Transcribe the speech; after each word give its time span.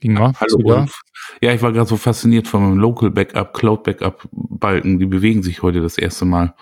Ingmar, 0.00 0.34
Hallo 0.40 0.58
Ulf. 0.62 1.00
Ja, 1.40 1.52
ich 1.52 1.62
war 1.62 1.72
gerade 1.72 1.88
so 1.88 1.96
fasziniert 1.96 2.46
von 2.48 2.62
meinem 2.62 2.78
Local 2.78 3.10
Backup, 3.10 3.54
Cloud 3.54 3.82
Backup 3.84 4.28
Balken. 4.32 4.98
Die 4.98 5.06
bewegen 5.06 5.42
sich 5.42 5.62
heute 5.62 5.80
das 5.80 5.98
erste 5.98 6.24
Mal. 6.24 6.54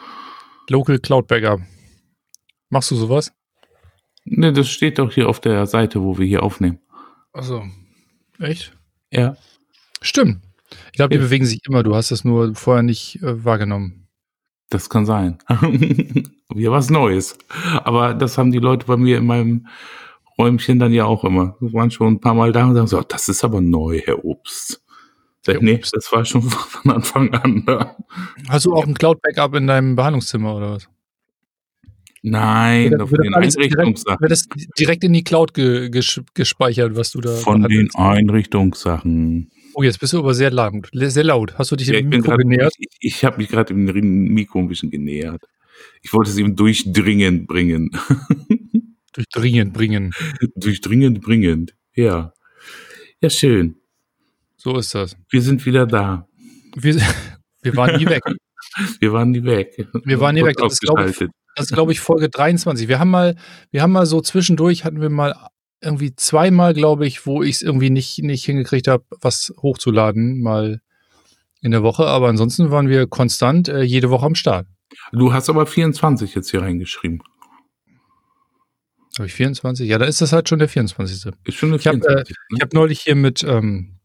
Local 0.70 0.98
Cloud 0.98 1.26
Backup. 1.26 1.60
Machst 2.70 2.90
du 2.90 2.96
sowas? 2.96 3.32
Ne, 4.24 4.52
das 4.52 4.68
steht 4.68 4.98
doch 4.98 5.12
hier 5.12 5.28
auf 5.28 5.40
der 5.40 5.66
Seite, 5.66 6.02
wo 6.02 6.18
wir 6.18 6.26
hier 6.26 6.42
aufnehmen. 6.42 6.78
Also, 7.32 7.62
echt? 8.40 8.76
Ja. 9.12 9.36
Stimmt. 10.00 10.42
Ich 10.86 10.92
glaube, 10.96 11.10
die 11.10 11.20
Ja. 11.20 11.24
bewegen 11.26 11.46
sich 11.46 11.60
immer. 11.66 11.82
Du 11.82 11.94
hast 11.94 12.10
das 12.10 12.24
nur 12.24 12.54
vorher 12.54 12.82
nicht 12.82 13.22
äh, 13.22 13.44
wahrgenommen. 13.44 14.08
Das 14.68 14.90
kann 14.90 15.06
sein. 15.06 15.38
Wieder 15.48 16.72
was 16.72 16.90
Neues. 16.90 17.38
Aber 17.84 18.14
das 18.14 18.36
haben 18.36 18.50
die 18.50 18.58
Leute 18.58 18.86
bei 18.86 18.96
mir 18.96 19.18
in 19.18 19.26
meinem 19.26 19.68
Räumchen 20.38 20.78
dann 20.78 20.92
ja 20.92 21.04
auch 21.06 21.24
immer. 21.24 21.56
Wir 21.60 21.72
waren 21.72 21.90
schon 21.90 22.14
ein 22.14 22.20
paar 22.20 22.34
Mal 22.34 22.52
da 22.52 22.66
und 22.66 22.74
sagen 22.74 22.86
so, 22.86 23.00
das 23.02 23.28
ist 23.28 23.42
aber 23.44 23.60
neu, 23.60 24.00
Herr 24.04 24.24
Obst. 24.24 24.82
Sag, 25.42 25.62
nee, 25.62 25.78
das 25.78 26.10
war 26.12 26.24
schon 26.24 26.42
von 26.42 26.90
Anfang 26.90 27.32
an 27.34 27.62
da. 27.64 27.96
Hast 28.48 28.66
du 28.66 28.74
auch 28.74 28.86
ein 28.86 28.94
Cloud 28.94 29.20
Backup 29.22 29.54
in 29.54 29.66
deinem 29.66 29.96
Behandlungszimmer 29.96 30.56
oder 30.56 30.72
was? 30.72 30.88
Nein, 32.22 32.90
Wird- 32.90 33.08
von 33.08 33.18
den 33.22 33.34
Einrichtungssachen. 33.34 34.20
Wird 34.20 34.32
das 34.32 34.48
direkt 34.78 35.04
in 35.04 35.12
die 35.12 35.22
Cloud 35.22 35.54
ge 35.54 35.88
ges 35.90 36.20
gespeichert, 36.34 36.96
was 36.96 37.12
du 37.12 37.20
da 37.20 37.36
Von 37.36 37.62
den 37.62 37.88
behandelst? 37.88 37.98
Einrichtungssachen. 37.98 39.50
Oh, 39.74 39.82
jetzt 39.82 40.00
bist 40.00 40.12
du 40.14 40.18
aber 40.18 40.34
sehr 40.34 40.50
laut. 40.50 40.88
Sehr 40.92 41.22
laut. 41.24 41.56
Hast 41.58 41.70
du 41.70 41.76
dich 41.76 41.86
Ja, 41.88 41.94
dem 41.94 42.08
Mikro 42.08 42.30
grad, 42.30 42.38
genähert? 42.38 42.74
ich, 42.78 42.88
ich 43.00 43.24
habe 43.24 43.36
mich 43.36 43.48
gerade 43.48 43.72
im 43.74 43.84
Mikro 44.34 44.58
ein 44.58 44.68
bisschen 44.68 44.90
genähert. 44.90 45.42
Ich 46.02 46.12
wollte 46.14 46.30
es 46.30 46.38
ihm 46.38 46.56
durchdringend 46.56 47.46
bringen. 47.46 47.90
Durchdringend 49.16 49.72
bringen. 49.72 50.12
durchdringend 50.54 51.20
bringend. 51.22 51.74
Ja. 51.94 52.32
Ja, 53.20 53.30
schön. 53.30 53.76
So 54.56 54.76
ist 54.76 54.94
das. 54.94 55.16
Wir 55.30 55.42
sind 55.42 55.64
wieder 55.64 55.86
da. 55.86 56.28
Wir, 56.74 56.96
wir 57.62 57.76
waren 57.76 57.98
nie 57.98 58.06
weg. 58.06 58.22
Wir 59.00 59.12
waren 59.12 59.30
nie 59.30 59.44
weg. 59.44 59.86
Wir 60.04 60.20
waren 60.20 60.34
nie 60.34 60.44
weg. 60.44 60.56
Das 60.58 60.74
ist, 60.74 60.80
glaube 60.80 61.08
ich. 61.08 61.18
Das 61.54 61.66
ist, 61.66 61.72
glaube 61.72 61.92
ich, 61.92 62.00
Folge 62.00 62.28
23. 62.28 62.88
Wir 62.88 62.98
haben 62.98 63.08
mal, 63.10 63.36
wir 63.70 63.80
haben 63.80 63.92
mal 63.92 64.04
so 64.04 64.20
zwischendurch, 64.20 64.84
hatten 64.84 65.00
wir 65.00 65.08
mal 65.08 65.34
irgendwie 65.80 66.14
zweimal, 66.14 66.74
glaube 66.74 67.06
ich, 67.06 67.24
wo 67.24 67.42
ich 67.42 67.56
es 67.56 67.62
irgendwie 67.62 67.88
nicht, 67.88 68.18
nicht 68.22 68.44
hingekriegt 68.44 68.88
habe, 68.88 69.04
was 69.20 69.54
hochzuladen, 69.62 70.42
mal 70.42 70.82
in 71.62 71.70
der 71.70 71.82
Woche. 71.82 72.06
Aber 72.06 72.28
ansonsten 72.28 72.70
waren 72.70 72.88
wir 72.88 73.06
konstant 73.06 73.68
äh, 73.68 73.82
jede 73.82 74.10
Woche 74.10 74.26
am 74.26 74.34
Start. 74.34 74.66
Du 75.12 75.32
hast 75.32 75.48
aber 75.48 75.64
24 75.64 76.34
jetzt 76.34 76.50
hier 76.50 76.62
reingeschrieben. 76.62 77.22
Habe 79.18 79.26
ich 79.26 79.34
24? 79.34 79.88
Ja, 79.88 79.98
da 79.98 80.04
ist 80.04 80.20
das 80.20 80.32
halt 80.32 80.48
schon 80.48 80.58
der 80.58 80.68
24. 80.68 81.32
Ist 81.44 81.54
schon 81.54 81.70
eine 81.70 81.78
Ich 81.78 81.86
hab, 81.86 81.94
äh, 81.94 82.00
24. 82.00 82.36
Ich 82.54 82.60
habe 82.60 82.76
neulich 82.76 83.00
hier 83.00 83.14
mit, 83.14 83.42
ähm, 83.44 83.96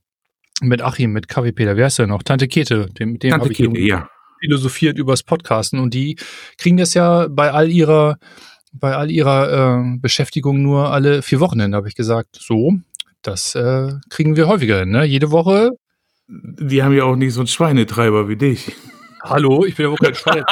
mit 0.62 0.82
Achim, 0.82 1.12
mit 1.12 1.28
Peter, 1.28 1.76
wer 1.76 1.88
ist 1.88 2.00
der 2.00 2.08
noch? 2.08 2.24
Tante 2.24 2.48
Kete, 2.48 2.88
dem, 2.98 3.14
mit 3.14 3.24
dem 3.24 3.32
Tante 3.32 3.44
habe 3.44 3.52
ich 3.52 3.58
Kete, 3.58 3.80
ja. 3.80 4.10
philosophiert 4.40 4.98
übers 4.98 5.24
Podcasten 5.24 5.80
und 5.80 5.94
die 5.94 6.18
kriegen 6.58 6.78
das 6.78 6.94
ja 6.94 7.28
bei 7.28 7.52
all 7.52 7.70
ihrer, 7.70 8.20
bei 8.72 8.96
all 8.96 9.12
ihrer 9.12 9.82
äh, 9.82 9.98
Beschäftigung 9.98 10.62
nur 10.62 10.92
alle 10.92 11.22
vier 11.24 11.42
Wochen 11.42 11.60
hin, 11.60 11.76
habe 11.76 11.90
ich 11.90 11.96
gesagt. 11.96 12.38
So, 12.40 12.76
das 13.22 13.54
äh, 13.56 13.94
kriegen 14.10 14.38
wir 14.38 14.48
häufiger 14.48 14.80
hin, 14.80 14.92
ne? 14.92 15.04
Jede 15.04 15.32
Woche. 15.32 15.72
Die 16.28 16.82
haben 16.82 16.96
ja 16.96 17.04
auch 17.04 17.18
nicht 17.18 17.34
so 17.34 17.42
einen 17.42 17.48
Schweinetreiber 17.48 18.30
wie 18.30 18.38
dich. 18.38 18.72
Hallo, 19.24 19.66
ich 19.66 19.76
bin 19.76 19.88
ja 19.88 19.92
wohl 19.92 19.98
kein 19.98 20.16
Schwein. 20.16 20.46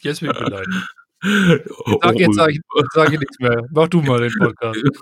Jetzt 0.00 0.20
bin 0.20 0.30
ich 0.30 0.38
beleidigt. 0.38 0.86
Sag, 1.22 2.18
jetzt 2.18 2.34
sage 2.34 2.52
ich, 2.52 2.60
sag 2.92 3.12
ich 3.12 3.18
nichts 3.20 3.38
mehr. 3.38 3.66
Mach 3.70 3.88
du 3.88 4.02
mal 4.02 4.20
den 4.20 4.32
Podcast. 4.38 4.80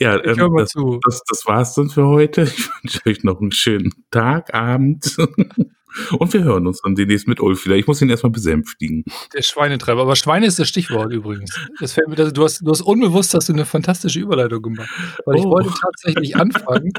Ja, 0.00 0.16
Ich 0.22 0.36
hör 0.36 0.48
ähm, 0.48 0.52
mal 0.52 0.62
das, 0.64 0.68
zu. 0.72 1.00
das, 1.02 1.22
das 1.26 1.46
war's 1.46 1.72
dann 1.74 1.88
für 1.88 2.04
heute. 2.06 2.42
Ich 2.42 2.68
wünsche 2.82 3.00
euch 3.06 3.24
noch 3.24 3.40
einen 3.40 3.52
schönen 3.52 3.90
Tag, 4.10 4.52
Abend. 4.52 5.16
Und 6.18 6.34
wir 6.34 6.44
hören 6.44 6.66
uns 6.66 6.82
dann 6.82 6.94
demnächst 6.94 7.26
mit 7.26 7.40
Ulf 7.40 7.64
wieder. 7.64 7.74
Ich 7.76 7.86
muss 7.86 8.02
ihn 8.02 8.10
erstmal 8.10 8.32
besänftigen. 8.32 9.02
Der 9.34 9.40
Schweinetreiber. 9.40 10.02
Aber 10.02 10.14
Schweine 10.14 10.44
ist 10.44 10.58
das 10.58 10.68
Stichwort 10.68 11.10
übrigens. 11.10 11.58
Das 11.80 11.94
fällt 11.94 12.08
mir, 12.08 12.16
du, 12.16 12.44
hast, 12.44 12.60
du 12.60 12.70
hast 12.70 12.82
unbewusst 12.82 13.32
hast 13.32 13.48
du 13.48 13.54
eine 13.54 13.64
fantastische 13.64 14.20
Überleitung 14.20 14.60
gemacht. 14.60 14.90
Weil 15.24 15.36
ich 15.38 15.44
Oh. 15.46 15.52
wollte 15.52 15.70
tatsächlich 15.70 16.36
anfangen 16.36 16.92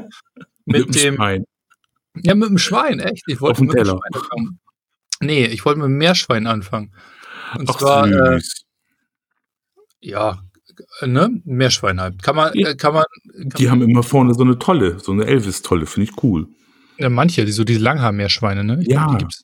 mit, 0.66 0.96
dem. 0.96 1.16
Schwein. 1.18 1.44
Ja, 2.24 2.34
mit 2.34 2.50
dem 2.50 2.58
Schwein, 2.58 3.00
echt. 3.00 3.22
Ich 3.28 3.40
wollte 3.40 3.52
Auf 3.52 3.58
dem 3.60 3.68
mit 3.68 3.76
dem 3.76 3.84
Teller. 3.84 4.00
Schwein 4.00 4.14
anfangen. 4.24 4.60
Nee, 5.22 5.46
ich 5.46 5.64
wollte 5.64 5.78
mit 5.80 5.86
dem 5.90 5.98
Meerschwein 5.98 6.48
anfangen. 6.48 6.92
Und 7.56 7.70
Ach, 7.70 7.78
zwar, 7.78 8.08
äh, 8.12 8.40
ja, 10.02 10.42
äh, 11.02 11.08
ne? 11.08 11.30
Meerschwein 11.46 12.00
halt. 12.02 12.22
Kann 12.22 12.36
man, 12.36 12.54
äh, 12.54 12.76
kann 12.76 12.94
man, 12.94 13.06
kann 13.34 13.50
Die 13.58 13.70
haben 13.70 13.82
immer 13.82 14.04
vorne 14.04 14.34
so 14.34 14.44
eine 14.44 14.60
tolle, 14.60 15.00
so 15.00 15.12
eine 15.12 15.26
Elvis-Tolle, 15.26 15.86
finde 15.86 16.10
ich 16.12 16.24
cool. 16.24 16.48
Ja, 16.98 17.10
manche, 17.10 17.46
die, 17.46 17.52
so 17.52 17.64
diese 17.64 17.80
Langhaar-Meerschweine, 17.80 18.64
ne? 18.64 18.80
Ich 18.82 18.88
Ja. 18.88 19.06
glaub, 19.06 19.18
die 19.20 19.24
gibt's, 19.26 19.44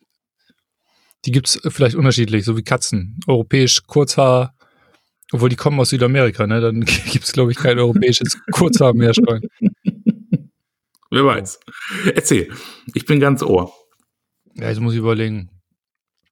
die 1.25 1.31
gibt's 1.31 1.55
äh, 1.65 1.69
vielleicht 1.71 1.95
unterschiedlich, 1.95 2.45
so 2.45 2.57
wie 2.57 2.63
Katzen. 2.63 3.19
Europäisch 3.27 3.83
Kurzhaar, 3.87 4.55
obwohl 5.31 5.49
die 5.49 5.55
kommen 5.55 5.79
aus 5.79 5.89
Südamerika, 5.89 6.47
ne? 6.47 6.61
Dann 6.61 6.81
gibt's 7.11 7.31
glaube 7.31 7.51
ich, 7.51 7.57
kein 7.57 7.79
europäisches 7.79 8.37
Kurzhaar-Meerschwein. 8.51 9.41
Wer 11.11 11.25
weiß. 11.25 11.59
Erzähl. 12.15 12.51
Ich 12.95 13.05
bin 13.05 13.19
ganz 13.19 13.43
Ohr. 13.43 13.71
Ja, 14.55 14.69
jetzt 14.69 14.79
muss 14.79 14.93
ich 14.93 14.99
überlegen. 14.99 15.49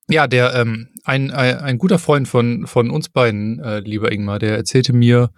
Ja, 0.09 0.27
der, 0.27 0.55
ähm, 0.55 0.89
ein, 1.03 1.31
ein, 1.31 1.57
ein 1.57 1.77
guter 1.77 1.99
Freund 1.99 2.27
von, 2.27 2.67
von 2.67 2.89
uns 2.89 3.09
beiden, 3.09 3.59
äh, 3.59 3.79
lieber 3.79 4.11
Ingmar, 4.11 4.39
der 4.39 4.55
erzählte 4.55 4.93
mir, 4.93 5.31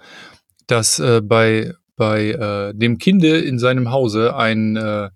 dass 0.68 1.00
äh, 1.00 1.22
bei, 1.22 1.74
bei 1.96 2.30
äh, 2.32 2.74
dem 2.74 2.98
Kinde 2.98 3.40
in 3.40 3.60
seinem 3.60 3.92
Hause 3.92 4.36
ein 4.36 4.76
äh, 4.76 5.10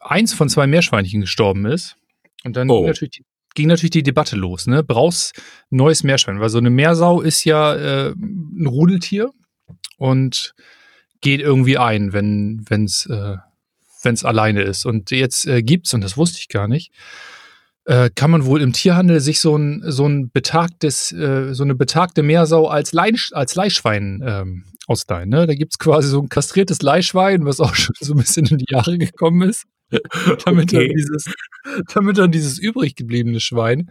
eins 0.00 0.32
von 0.32 0.48
zwei 0.48 0.66
Meerschweinchen 0.66 1.20
gestorben 1.20 1.66
ist. 1.66 1.96
Und 2.44 2.56
dann 2.56 2.70
Oh. 2.70 2.78
ging, 2.78 2.86
natürlich 2.86 3.10
die, 3.10 3.24
ging 3.54 3.68
natürlich 3.68 3.90
die 3.90 4.02
Debatte 4.02 4.36
los, 4.36 4.66
ne? 4.66 4.82
Brauchst 4.82 5.34
neues 5.68 6.02
Meerschwein, 6.04 6.40
weil 6.40 6.48
so 6.48 6.58
eine 6.58 6.70
Meersau 6.70 7.20
ist 7.20 7.44
ja 7.44 7.74
äh, 7.74 8.10
ein 8.12 8.66
Rudeltier 8.66 9.30
und 9.98 10.54
geht 11.20 11.40
irgendwie 11.40 11.76
ein, 11.76 12.14
wenn 12.14 12.64
wenn's 12.68 13.04
äh, 13.06 13.36
wenn's 14.02 14.24
alleine 14.24 14.62
ist. 14.62 14.86
Und 14.86 15.10
jetzt 15.10 15.46
äh, 15.46 15.62
gibt's 15.62 15.92
und 15.92 16.00
das 16.00 16.16
wusste 16.16 16.38
ich 16.38 16.48
gar 16.48 16.66
nicht. 16.68 16.92
Äh, 17.90 18.08
kann 18.14 18.30
man 18.30 18.44
wohl 18.44 18.62
im 18.62 18.72
Tierhandel 18.72 19.18
sich 19.18 19.40
so 19.40 19.56
ein 19.56 19.82
so 19.84 20.06
ein 20.06 20.30
betagtes 20.30 21.10
äh, 21.10 21.52
so 21.54 21.64
eine 21.64 21.74
betagte 21.74 22.22
Meersau 22.22 22.68
als 22.68 22.92
Leih, 22.92 23.16
als 23.32 23.56
Leihschwein 23.56 24.22
ähm, 24.24 24.64
ausleihen. 24.86 25.28
Ne? 25.28 25.48
Da 25.48 25.56
gibt's 25.56 25.76
quasi 25.76 26.08
so 26.08 26.20
ein 26.20 26.28
kastriertes 26.28 26.82
Leihschwein, 26.82 27.44
was 27.46 27.58
auch 27.58 27.74
schon 27.74 27.96
so 27.98 28.14
ein 28.14 28.18
bisschen 28.18 28.46
in 28.46 28.58
die 28.58 28.72
Jahre 28.72 28.96
gekommen 28.96 29.48
ist, 29.48 29.64
damit 30.44 30.72
Okay. 30.72 30.86
dann 30.86 30.96
dieses 30.96 31.34
damit 31.92 32.16
dann 32.16 32.30
dieses 32.30 32.60
übrig 32.60 32.94
gebliebene 32.94 33.40
Schwein 33.40 33.90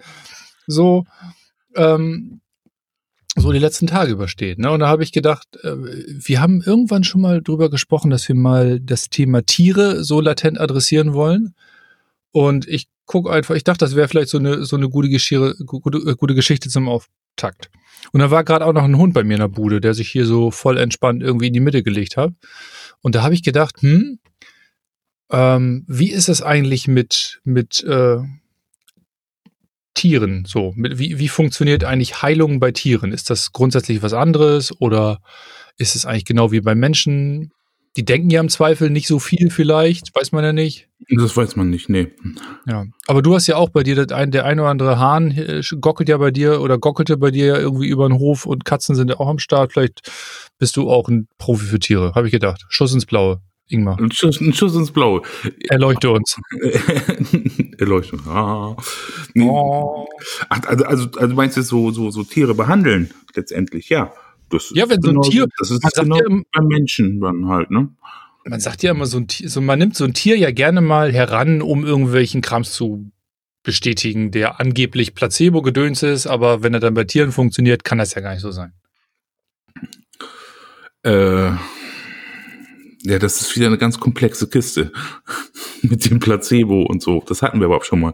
so 0.65 1.03
ähm, 1.75 2.39
so 3.35 3.51
die 3.51 3.59
letzten 3.59 3.87
Tage 3.87 4.13
übersteht. 4.13 4.59
Ne? 4.59 4.71
Und 4.71 4.79
da 4.79 4.87
habe 4.87 5.03
ich 5.03 5.11
gedacht, 5.11 5.57
äh, 5.61 5.75
wir 5.75 6.39
haben 6.39 6.61
irgendwann 6.65 7.03
schon 7.03 7.19
mal 7.19 7.41
drüber 7.41 7.69
gesprochen, 7.69 8.11
dass 8.11 8.29
wir 8.29 8.35
mal 8.35 8.79
das 8.79 9.09
Thema 9.09 9.45
Tiere 9.45 10.05
so 10.05 10.21
latent 10.21 10.57
adressieren 10.57 11.13
wollen. 11.13 11.53
Und 12.31 12.65
ich 12.65 12.87
gucke 13.09 13.31
einfach, 13.31 13.55
ich 13.55 13.63
dachte, 13.63 13.83
das 13.83 13.95
wäre 13.95 14.07
vielleicht 14.07 14.29
so 14.29 14.37
eine, 14.37 14.63
so 14.65 14.75
eine 14.75 14.87
gute, 14.87 15.09
Geschichte, 15.09 15.55
gute, 15.65 15.97
äh, 15.97 16.15
gute 16.15 16.35
Geschichte 16.35 16.69
zum 16.69 16.87
Auftakt. 16.87 17.71
Und 18.11 18.19
da 18.19 18.29
war 18.29 18.43
gerade 18.43 18.65
auch 18.65 18.71
noch 18.71 18.83
ein 18.83 18.97
Hund 18.97 19.15
bei 19.15 19.23
mir 19.23 19.33
in 19.33 19.39
der 19.39 19.47
Bude, 19.47 19.81
der 19.81 19.95
sich 19.95 20.09
hier 20.09 20.27
so 20.27 20.51
voll 20.51 20.77
entspannt 20.77 21.23
irgendwie 21.23 21.47
in 21.47 21.53
die 21.53 21.59
Mitte 21.59 21.81
gelegt 21.81 22.17
hat. 22.17 22.33
Und 23.01 23.15
da 23.15 23.23
habe 23.23 23.33
ich 23.33 23.41
gedacht, 23.41 23.81
hm, 23.81 24.19
ähm, 25.31 25.85
wie 25.87 26.11
ist 26.11 26.29
es 26.29 26.43
eigentlich 26.43 26.87
mit, 26.87 27.41
mit 27.43 27.83
äh, 27.83 28.17
Tieren 29.95 30.45
so? 30.47 30.73
Mit, 30.75 30.99
wie, 30.99 31.17
wie 31.17 31.29
funktioniert 31.29 31.85
eigentlich 31.85 32.21
Heilung 32.21 32.59
bei 32.59 32.71
Tieren? 32.71 33.11
Ist 33.11 33.31
das 33.31 33.51
grundsätzlich 33.53 34.03
was 34.03 34.13
anderes 34.13 34.71
oder 34.79 35.19
ist 35.77 35.95
es 35.95 36.05
eigentlich 36.05 36.25
genau 36.25 36.51
wie 36.51 36.61
bei 36.61 36.75
Menschen? 36.75 37.53
Die 37.97 38.05
denken 38.05 38.29
ja 38.29 38.39
im 38.39 38.49
Zweifel 38.49 38.89
nicht 38.89 39.07
so 39.07 39.19
viel 39.19 39.49
vielleicht, 39.49 40.15
weiß 40.15 40.31
man 40.31 40.43
ja 40.43 40.53
nicht. 40.53 40.87
Das 41.09 41.35
weiß 41.35 41.55
man 41.55 41.69
nicht, 41.69 41.89
nee. 41.89 42.09
Ja, 42.67 42.85
aber 43.07 43.21
du 43.21 43.33
hast 43.33 43.47
ja 43.47 43.55
auch 43.55 43.69
bei 43.69 43.83
dir 43.83 44.05
ein, 44.11 44.31
der 44.31 44.45
ein 44.45 44.59
oder 44.59 44.69
andere 44.69 44.99
Hahn 44.99 45.31
äh, 45.31 45.61
gockelt 45.81 46.07
ja 46.07 46.17
bei 46.17 46.29
dir 46.29 46.61
oder 46.61 46.77
gockelte 46.77 47.17
bei 47.17 47.31
dir 47.31 47.45
ja 47.47 47.57
irgendwie 47.57 47.87
über 47.87 48.07
den 48.07 48.19
Hof 48.19 48.45
und 48.45 48.63
Katzen 48.63 48.95
sind 48.95 49.09
ja 49.09 49.19
auch 49.19 49.27
am 49.27 49.39
Start. 49.39 49.73
Vielleicht 49.73 50.11
bist 50.59 50.77
du 50.77 50.89
auch 50.89 51.07
ein 51.09 51.27
Profi 51.37 51.65
für 51.65 51.79
Tiere, 51.79 52.13
habe 52.13 52.27
ich 52.27 52.31
gedacht. 52.31 52.65
Schuss 52.69 52.93
ins 52.93 53.05
Blaue, 53.07 53.41
Ingmar. 53.69 53.99
Ein 53.99 54.11
Schuss, 54.11 54.39
ein 54.41 54.53
Schuss 54.53 54.75
ins 54.75 54.91
Blaue. 54.91 55.21
Erleuchte 55.69 56.11
uns. 56.11 56.39
Erleuchtung. 57.77 58.19
Ah. 58.27 58.75
Nee. 59.33 59.47
Oh. 59.49 60.07
Ach, 60.49 60.59
also, 60.67 60.85
also, 60.85 61.09
also 61.15 61.27
du 61.27 61.35
meinst 61.35 61.55
jetzt 61.55 61.67
so, 61.67 61.91
so, 61.91 62.11
so 62.11 62.23
Tiere 62.23 62.55
behandeln, 62.55 63.11
letztendlich, 63.35 63.89
ja. 63.89 64.11
Das 64.49 64.71
Ja, 64.75 64.89
wenn 64.89 65.01
so 65.01 65.09
ein 65.11 65.21
Tier- 65.21 65.47
das 65.57 65.71
ist 65.71 65.83
man 65.83 65.91
sagt 65.91 66.03
genau 66.05 66.17
ja 66.17 66.25
im- 66.27 66.45
beim 66.51 66.65
Menschen 66.67 67.19
dann 67.19 67.47
halt, 67.47 67.71
ne? 67.71 67.89
Man 68.45 68.59
sagt 68.59 68.81
ja 68.83 68.91
immer 68.91 69.05
so 69.05 69.17
ein 69.17 69.27
Tier, 69.27 69.49
so 69.49 69.61
man 69.61 69.77
nimmt 69.79 69.95
so 69.95 70.05
ein 70.05 70.13
Tier 70.13 70.37
ja 70.37 70.51
gerne 70.51 70.81
mal 70.81 71.11
heran, 71.11 71.61
um 71.61 71.85
irgendwelchen 71.85 72.41
Krams 72.41 72.73
zu 72.73 73.11
bestätigen, 73.63 74.31
der 74.31 74.59
angeblich 74.59 75.13
Placebo-Gedöns 75.13 76.01
ist, 76.03 76.25
aber 76.27 76.63
wenn 76.63 76.73
er 76.73 76.79
dann 76.79 76.93
bei 76.93 77.03
Tieren 77.03 77.31
funktioniert, 77.31 77.83
kann 77.83 77.97
das 77.97 78.13
ja 78.15 78.21
gar 78.21 78.31
nicht 78.33 78.41
so 78.41 78.51
sein. 78.51 78.73
Äh, 81.03 81.51
ja, 83.03 83.17
das 83.19 83.41
ist 83.41 83.55
wieder 83.55 83.67
eine 83.67 83.77
ganz 83.77 83.99
komplexe 83.99 84.49
Kiste 84.49 84.91
mit 85.81 86.09
dem 86.09 86.19
Placebo 86.19 86.83
und 86.83 87.01
so. 87.01 87.23
Das 87.27 87.41
hatten 87.41 87.59
wir 87.59 87.65
aber 87.67 87.77
auch 87.77 87.83
schon 87.85 87.99
mal. 88.01 88.13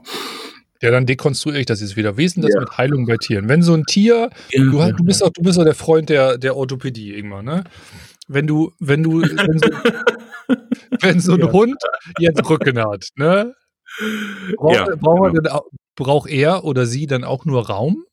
Ja, 0.82 0.92
dann 0.92 1.06
dekonstruiere 1.06 1.60
ich 1.62 1.66
das 1.66 1.82
jetzt 1.82 1.96
wieder. 1.96 2.18
Wie 2.18 2.26
ist 2.26 2.36
denn 2.36 2.44
das 2.44 2.54
ja. 2.54 2.60
mit 2.60 2.78
Heilung 2.78 3.06
bei 3.06 3.18
Tieren? 3.18 3.48
Wenn 3.48 3.62
so 3.62 3.74
ein 3.74 3.86
Tier, 3.86 4.30
ja, 4.52 4.64
du, 4.64 4.78
ja, 4.78 4.92
du, 4.92 5.04
bist 5.04 5.24
auch, 5.24 5.30
du 5.30 5.42
bist 5.42 5.58
auch 5.58 5.64
der 5.64 5.74
Freund 5.76 6.10
der, 6.10 6.38
der 6.38 6.56
Orthopädie, 6.56 7.14
irgendwann, 7.14 7.46
ne? 7.46 7.64
Wenn 8.28 8.48
du, 8.48 8.72
wenn 8.80 9.04
du, 9.04 9.22
wenn 9.22 9.60
so, 9.60 9.70
wenn 11.02 11.20
so 11.20 11.34
ein 11.34 11.52
Hund 11.52 11.78
jetzt 12.20 12.50
Rücken 12.50 12.80
hat, 12.80 13.08
ne? 13.16 13.54
Braucht, 14.58 15.00
braucht, 15.00 15.34
genau. 15.34 15.66
braucht 15.96 16.30
er 16.30 16.66
oder 16.66 16.86
sie 16.86 17.08
dann 17.08 17.24
auch 17.24 17.46
nur 17.46 17.68
Raum? 17.68 18.04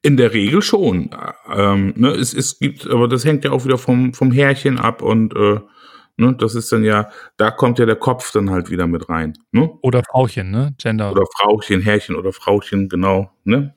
In 0.00 0.16
der 0.16 0.32
Regel 0.32 0.62
schon. 0.62 1.10
Ähm, 1.52 1.94
ne, 1.96 2.10
es, 2.10 2.34
es 2.34 2.58
gibt, 2.58 2.88
aber 2.88 3.08
das 3.08 3.24
hängt 3.24 3.44
ja 3.44 3.52
auch 3.52 3.64
wieder 3.64 3.78
vom, 3.78 4.14
vom 4.14 4.32
Härchen 4.32 4.78
ab 4.78 5.02
und 5.02 5.34
äh, 5.36 5.60
ne, 6.16 6.34
das 6.38 6.54
ist 6.54 6.70
dann 6.72 6.84
ja, 6.84 7.10
da 7.36 7.50
kommt 7.50 7.78
ja 7.78 7.86
der 7.86 7.96
Kopf 7.96 8.32
dann 8.32 8.50
halt 8.50 8.70
wieder 8.70 8.86
mit 8.86 9.08
rein. 9.08 9.34
Ne? 9.50 9.70
Oder 9.82 10.02
Frauchen, 10.10 10.50
ne? 10.50 10.74
Gender. 10.78 11.12
Oder 11.12 11.24
Frauchen, 11.38 11.80
Härchen 11.80 12.16
oder 12.16 12.32
Frauchen, 12.32 12.88
genau. 12.88 13.30
Ne? 13.44 13.74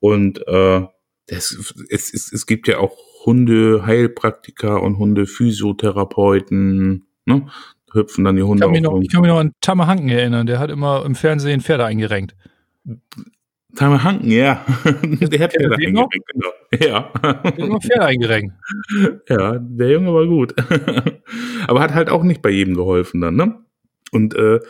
Und 0.00 0.46
äh, 0.46 0.86
das, 1.26 1.74
es, 1.88 2.12
es, 2.12 2.32
es 2.32 2.46
gibt 2.46 2.68
ja 2.68 2.78
auch 2.78 2.96
Hunde-Heilpraktiker 3.24 4.82
und 4.82 4.98
Hunde-Physiotherapeuten, 4.98 7.06
ne? 7.24 7.46
Hüpfen 7.92 8.24
dann 8.24 8.36
die 8.36 8.42
Hunde 8.42 8.62
ich 8.62 8.62
kann, 8.62 8.72
mich 8.72 8.80
noch, 8.80 8.98
ich 9.00 9.12
kann 9.12 9.20
mich 9.20 9.28
noch 9.28 9.38
an 9.38 9.52
Tamahanken 9.60 10.08
erinnern, 10.08 10.46
der 10.46 10.58
hat 10.58 10.70
immer 10.70 11.04
im 11.04 11.14
Fernsehen 11.14 11.60
Pferde 11.60 11.84
eingerenkt. 11.84 12.34
Timer 13.74 14.04
Hanken, 14.04 14.30
ja. 14.30 14.64
der 14.84 15.40
hat 15.40 15.52
Pferde 15.52 15.76
eingerenkt, 15.76 16.26
genau. 16.32 16.48
Ja. 16.72 17.10
Der 17.22 17.72
hat 17.72 17.82
Pferde 17.82 18.04
eingerenkt. 18.04 18.54
Ja, 19.28 19.58
der 19.58 19.90
Junge 19.90 20.12
war 20.12 20.26
gut. 20.26 20.54
Aber 21.66 21.80
hat 21.80 21.94
halt 21.94 22.10
auch 22.10 22.22
nicht 22.22 22.42
bei 22.42 22.50
jedem 22.50 22.74
geholfen 22.74 23.20
dann, 23.20 23.36
ne? 23.36 23.56
Und 24.10 24.34
äh, 24.34 24.60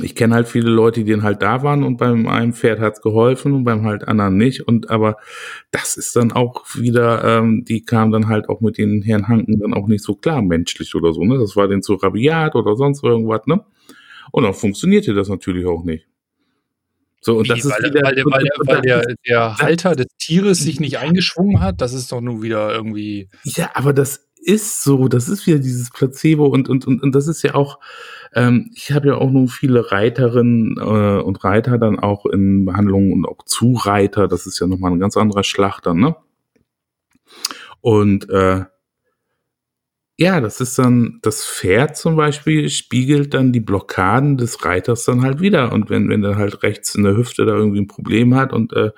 ich 0.00 0.14
kenne 0.14 0.34
halt 0.34 0.48
viele 0.48 0.70
Leute, 0.70 1.04
die 1.04 1.12
dann 1.12 1.22
halt 1.22 1.42
da 1.42 1.62
waren 1.62 1.84
und 1.84 1.98
beim 1.98 2.26
einen 2.26 2.52
Pferd 2.52 2.80
hat's 2.80 3.02
geholfen 3.02 3.52
und 3.52 3.64
beim 3.64 3.84
halt 3.84 4.08
anderen 4.08 4.36
nicht. 4.36 4.66
Und 4.66 4.90
aber 4.90 5.16
das 5.70 5.96
ist 5.96 6.16
dann 6.16 6.32
auch 6.32 6.64
wieder, 6.74 7.22
ähm, 7.24 7.64
die 7.64 7.84
kamen 7.84 8.10
dann 8.10 8.28
halt 8.28 8.48
auch 8.48 8.60
mit 8.60 8.78
den 8.78 9.02
Herrn 9.02 9.28
Hanken 9.28 9.60
dann 9.60 9.74
auch 9.74 9.86
nicht 9.86 10.02
so 10.02 10.14
klar 10.14 10.42
menschlich 10.42 10.94
oder 10.94 11.12
so, 11.12 11.22
ne? 11.24 11.38
Das 11.38 11.56
war 11.56 11.68
denen 11.68 11.82
zu 11.82 11.94
rabiat 11.94 12.54
oder 12.54 12.74
sonst 12.74 13.04
irgendwas, 13.04 13.46
ne? 13.46 13.64
Und 14.32 14.44
dann 14.44 14.54
funktionierte 14.54 15.14
das 15.14 15.28
natürlich 15.28 15.66
auch 15.66 15.84
nicht. 15.84 16.08
So, 17.24 17.38
und 17.38 17.44
Wie, 17.44 17.48
das 17.50 17.64
ist 17.64 17.70
weil, 17.70 17.90
wieder, 17.90 18.02
weil, 18.02 18.14
der, 18.16 18.24
weil, 18.26 18.42
der, 18.42 18.52
weil 18.66 18.80
der, 18.82 19.04
der 19.26 19.58
Halter 19.58 19.94
des 19.94 20.08
Tieres 20.18 20.58
sich 20.58 20.80
nicht 20.80 20.98
eingeschwungen 20.98 21.60
hat, 21.60 21.80
das 21.80 21.92
ist 21.92 22.10
doch 22.10 22.20
nun 22.20 22.42
wieder 22.42 22.74
irgendwie. 22.74 23.28
Ja, 23.44 23.70
aber 23.74 23.92
das 23.92 24.28
ist 24.44 24.82
so, 24.82 25.06
das 25.06 25.28
ist 25.28 25.46
wieder 25.46 25.60
dieses 25.60 25.90
Placebo 25.90 26.46
und, 26.46 26.68
und, 26.68 26.84
und, 26.84 27.00
und 27.00 27.14
das 27.14 27.28
ist 27.28 27.42
ja 27.42 27.54
auch, 27.54 27.78
ähm, 28.34 28.72
ich 28.74 28.90
habe 28.90 29.08
ja 29.08 29.14
auch 29.14 29.30
nun 29.30 29.46
viele 29.46 29.92
Reiterinnen 29.92 30.78
äh, 30.78 31.22
und 31.22 31.44
Reiter 31.44 31.78
dann 31.78 32.00
auch 32.00 32.26
in 32.26 32.64
Behandlungen 32.64 33.12
und 33.12 33.24
auch 33.24 33.44
Zureiter, 33.44 34.26
das 34.26 34.46
ist 34.46 34.58
ja 34.58 34.66
nochmal 34.66 34.90
ein 34.90 34.98
ganz 34.98 35.16
anderer 35.16 35.44
Schlachter, 35.44 35.94
ne? 35.94 36.16
Und 37.80 38.28
äh, 38.30 38.64
ja, 40.18 40.40
das 40.40 40.60
ist 40.60 40.78
dann, 40.78 41.18
das 41.22 41.44
Pferd 41.44 41.96
zum 41.96 42.16
Beispiel 42.16 42.68
spiegelt 42.68 43.34
dann 43.34 43.52
die 43.52 43.60
Blockaden 43.60 44.36
des 44.36 44.64
Reiters 44.64 45.04
dann 45.04 45.22
halt 45.22 45.40
wieder. 45.40 45.72
Und 45.72 45.90
wenn, 45.90 46.08
wenn 46.08 46.22
er 46.22 46.36
halt 46.36 46.62
rechts 46.62 46.94
in 46.94 47.04
der 47.04 47.16
Hüfte 47.16 47.46
da 47.46 47.54
irgendwie 47.54 47.80
ein 47.80 47.88
Problem 47.88 48.34
hat 48.34 48.52
und 48.52 48.72
äh, 48.72 48.90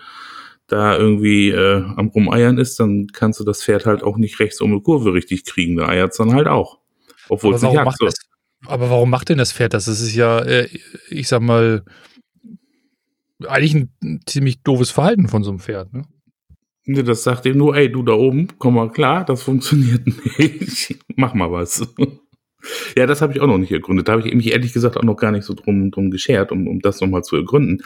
da 0.67 0.97
irgendwie 0.97 1.51
äh, 1.51 1.85
am 1.97 2.09
Rumeiern 2.09 2.59
ist, 2.59 2.81
dann 2.81 3.07
kannst 3.13 3.39
du 3.39 3.45
das 3.45 3.63
Pferd 3.63 3.87
halt 3.87 4.03
auch 4.03 4.17
nicht 4.17 4.41
rechts 4.41 4.61
um 4.61 4.73
die 4.73 4.83
Kurve 4.83 5.13
richtig 5.13 5.45
kriegen. 5.45 5.77
Da 5.77 5.89
eiert 5.89 6.13
es 6.13 6.19
dann 6.19 6.33
halt 6.33 6.49
auch. 6.49 6.79
Obwohl 7.29 7.55
es 7.55 7.63
nicht 7.63 7.77
hat. 7.77 7.95
So. 7.99 8.09
aber 8.67 8.91
warum 8.91 9.11
macht 9.11 9.29
denn 9.29 9.39
das 9.39 9.53
Pferd 9.53 9.75
das? 9.75 9.85
Das 9.85 10.01
ist 10.01 10.15
ja, 10.15 10.41
äh, 10.41 10.69
ich 11.09 11.29
sag 11.29 11.43
mal, 11.43 11.85
eigentlich 13.47 13.75
ein 13.75 14.21
ziemlich 14.27 14.63
doofes 14.63 14.91
Verhalten 14.91 15.29
von 15.29 15.45
so 15.45 15.51
einem 15.51 15.61
Pferd, 15.61 15.93
ne? 15.93 16.05
Ne, 16.87 17.03
das 17.03 17.23
sagt 17.23 17.47
ihm 17.47 17.57
nur, 17.57 17.75
ey, 17.77 17.91
du 17.91 18.03
da 18.03 18.13
oben, 18.13 18.49
komm 18.59 18.75
mal 18.75 18.91
klar, 18.91 19.25
das 19.25 19.43
funktioniert 19.43 20.07
nicht. 20.39 20.99
Mach 21.17 21.33
mal 21.33 21.51
was. 21.51 21.87
ja, 22.97 23.07
das 23.07 23.23
habe 23.23 23.33
ich 23.33 23.41
auch 23.41 23.47
noch 23.47 23.59
nicht 23.59 23.73
ergründet. 23.73 24.09
Da 24.09 24.13
habe 24.13 24.27
ich 24.27 24.35
mich 24.35 24.53
ehrlich 24.53 24.75
gesagt 24.75 24.97
auch 24.99 25.03
noch 25.03 25.17
gar 25.17 25.31
nicht 25.31 25.45
so 25.45 25.55
drum, 25.55 25.91
drum 25.91 26.11
geschert, 26.11 26.53
um, 26.53 26.69
um 26.69 26.81
das 26.81 27.01
nochmal 27.01 27.25
zu 27.25 27.37
ergründen, 27.37 27.83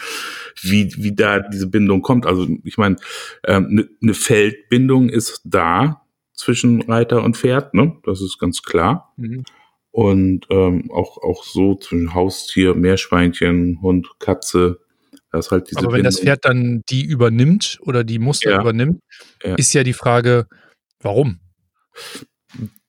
wie, 0.60 0.92
wie 0.96 1.14
da 1.14 1.38
diese 1.38 1.68
Bindung 1.68 2.02
kommt. 2.02 2.26
Also 2.26 2.48
ich 2.64 2.76
meine, 2.76 2.96
eine 3.44 3.56
ähm, 3.56 3.74
ne, 3.74 3.88
ne 4.00 4.14
Feldbindung 4.14 5.08
ist 5.08 5.42
da 5.44 6.02
zwischen 6.32 6.82
Reiter 6.82 7.22
und 7.22 7.36
Pferd, 7.36 7.74
ne? 7.74 7.96
Das 8.04 8.20
ist 8.20 8.38
ganz 8.38 8.62
klar. 8.62 9.12
Mhm. 9.16 9.44
Und 9.90 10.46
ähm, 10.50 10.90
auch, 10.90 11.18
auch 11.22 11.44
so 11.44 11.76
zwischen 11.76 12.14
Haustier, 12.14 12.74
Meerschweinchen, 12.74 13.80
Hund, 13.82 14.08
Katze, 14.18 14.80
das 15.30 15.50
halt 15.50 15.70
diese 15.70 15.78
Aber 15.78 15.88
wenn 15.88 16.02
Bindung. 16.02 16.12
das 16.12 16.20
Pferd 16.20 16.44
dann 16.44 16.82
die 16.88 17.04
übernimmt 17.04 17.78
oder 17.82 18.04
die 18.04 18.18
Muster 18.18 18.50
ja. 18.50 18.60
übernimmt, 18.60 19.00
ja. 19.42 19.54
ist 19.56 19.72
ja 19.74 19.82
die 19.82 19.92
Frage, 19.92 20.46
warum? 21.00 21.40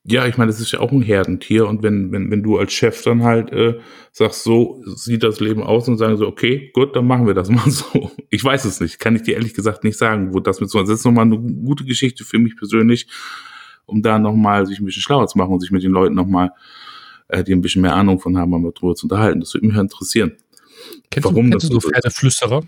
Ja, 0.05 0.25
ich 0.25 0.37
meine, 0.37 0.49
das 0.49 0.59
ist 0.59 0.71
ja 0.71 0.79
auch 0.79 0.91
ein 0.91 1.01
Herdentier 1.01 1.67
und 1.67 1.83
wenn, 1.83 2.11
wenn, 2.11 2.31
wenn 2.31 2.41
du 2.41 2.57
als 2.57 2.73
Chef 2.73 3.03
dann 3.03 3.23
halt 3.23 3.51
äh, 3.51 3.79
sagst, 4.11 4.43
so 4.43 4.81
sieht 4.85 5.21
das 5.23 5.39
Leben 5.39 5.61
aus 5.61 5.87
und 5.87 5.97
sagen 5.97 6.17
so, 6.17 6.25
okay, 6.25 6.71
gut, 6.73 6.95
dann 6.95 7.05
machen 7.05 7.27
wir 7.27 7.33
das 7.33 7.49
mal 7.49 7.69
so. 7.69 8.11
Ich 8.29 8.43
weiß 8.43 8.65
es 8.65 8.79
nicht, 8.79 8.99
kann 8.99 9.15
ich 9.15 9.23
dir 9.23 9.35
ehrlich 9.35 9.53
gesagt 9.53 9.83
nicht 9.83 9.97
sagen, 9.97 10.33
wo 10.33 10.39
das 10.39 10.61
mit 10.61 10.69
so, 10.69 10.79
das 10.79 10.89
ist 10.89 11.05
nochmal 11.05 11.25
eine 11.25 11.37
gute 11.37 11.83
Geschichte 11.83 12.23
für 12.23 12.39
mich 12.39 12.55
persönlich, 12.55 13.07
um 13.85 14.01
da 14.01 14.17
nochmal 14.17 14.65
sich 14.65 14.79
ein 14.79 14.85
bisschen 14.85 15.03
schlauer 15.03 15.27
zu 15.27 15.37
machen 15.37 15.53
und 15.53 15.59
sich 15.59 15.71
mit 15.71 15.83
den 15.83 15.91
Leuten 15.91 16.15
nochmal, 16.15 16.53
äh, 17.27 17.43
die 17.43 17.53
ein 17.53 17.61
bisschen 17.61 17.81
mehr 17.81 17.95
Ahnung 17.95 18.19
von 18.19 18.37
haben, 18.37 18.49
mal 18.49 18.71
drüber 18.71 18.95
zu 18.95 19.05
unterhalten. 19.05 19.41
Das 19.41 19.53
würde 19.53 19.67
mich 19.67 19.77
interessieren. 19.77 20.37
Kennst 21.09 21.25
Warum 21.25 21.45
du, 21.45 21.51
kennst 21.51 21.63
das 21.65 21.69
du 21.69 21.79
so 21.79 21.89
Pferdeflüsterer? 21.89 22.63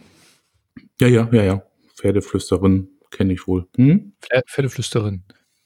Ja, 1.00 1.08
ja, 1.08 1.30
ja, 1.32 1.44
ja. 1.44 1.64
Pferdeflüsterin 1.96 2.90
kenne 3.12 3.34
ich 3.34 3.48
wohl. 3.48 3.68
Hm? 3.76 4.14
Pferdeflüsterin. 4.48 5.24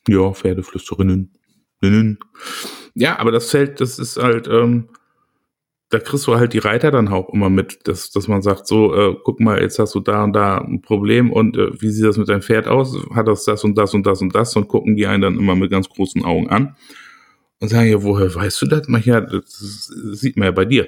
Ja, 0.08 0.34
Pferdeflüsterinnen. 0.34 1.32
Ja, 2.96 3.20
aber 3.20 3.32
das 3.32 3.52
Feld, 3.52 3.82
das 3.82 4.00
ist 4.00 4.18
halt, 4.18 4.48
ähm, 4.48 4.90
da 5.90 6.00
kriegst 6.00 6.26
du 6.28 6.36
halt 6.36 6.54
die 6.54 6.60
Reiter 6.60 6.92
dann 6.92 7.08
auch 7.08 7.30
immer 7.30 7.50
mit, 7.50 7.88
dass, 7.88 8.10
dass 8.12 8.28
man 8.28 8.42
sagt, 8.42 8.68
so, 8.68 8.94
äh, 8.96 9.16
guck 9.24 9.40
mal, 9.40 9.62
jetzt 9.62 9.78
hast 9.78 9.94
du 9.96 10.00
da 10.00 10.24
und 10.24 10.34
da 10.34 10.58
ein 10.58 10.82
Problem 10.82 11.32
und 11.32 11.58
äh, 11.58 11.80
wie 11.80 11.90
sieht 11.90 12.06
das 12.06 12.18
mit 12.18 12.28
deinem 12.28 12.42
Pferd 12.42 12.68
aus? 12.68 12.98
Hat 13.14 13.28
das 13.28 13.46
das 13.46 13.64
und 13.64 13.78
das 13.78 13.94
und 13.94 14.06
das 14.06 14.22
und 14.22 14.34
das 14.34 14.56
und 14.56 14.68
gucken 14.68 14.96
die 14.96 15.08
einen 15.08 15.22
dann 15.22 15.38
immer 15.38 15.56
mit 15.56 15.72
ganz 15.72 15.88
großen 15.90 16.26
Augen 16.26 16.50
an 16.50 16.76
und 17.60 17.70
sagen, 17.70 17.90
ja, 17.90 18.02
woher 18.02 18.34
weißt 18.34 18.62
du 18.64 18.66
das? 18.68 18.88
Ja, 19.06 19.22
das 19.22 19.92
sieht 20.14 20.38
man 20.38 20.48
ja 20.48 20.52
bei 20.52 20.66
dir. 20.66 20.88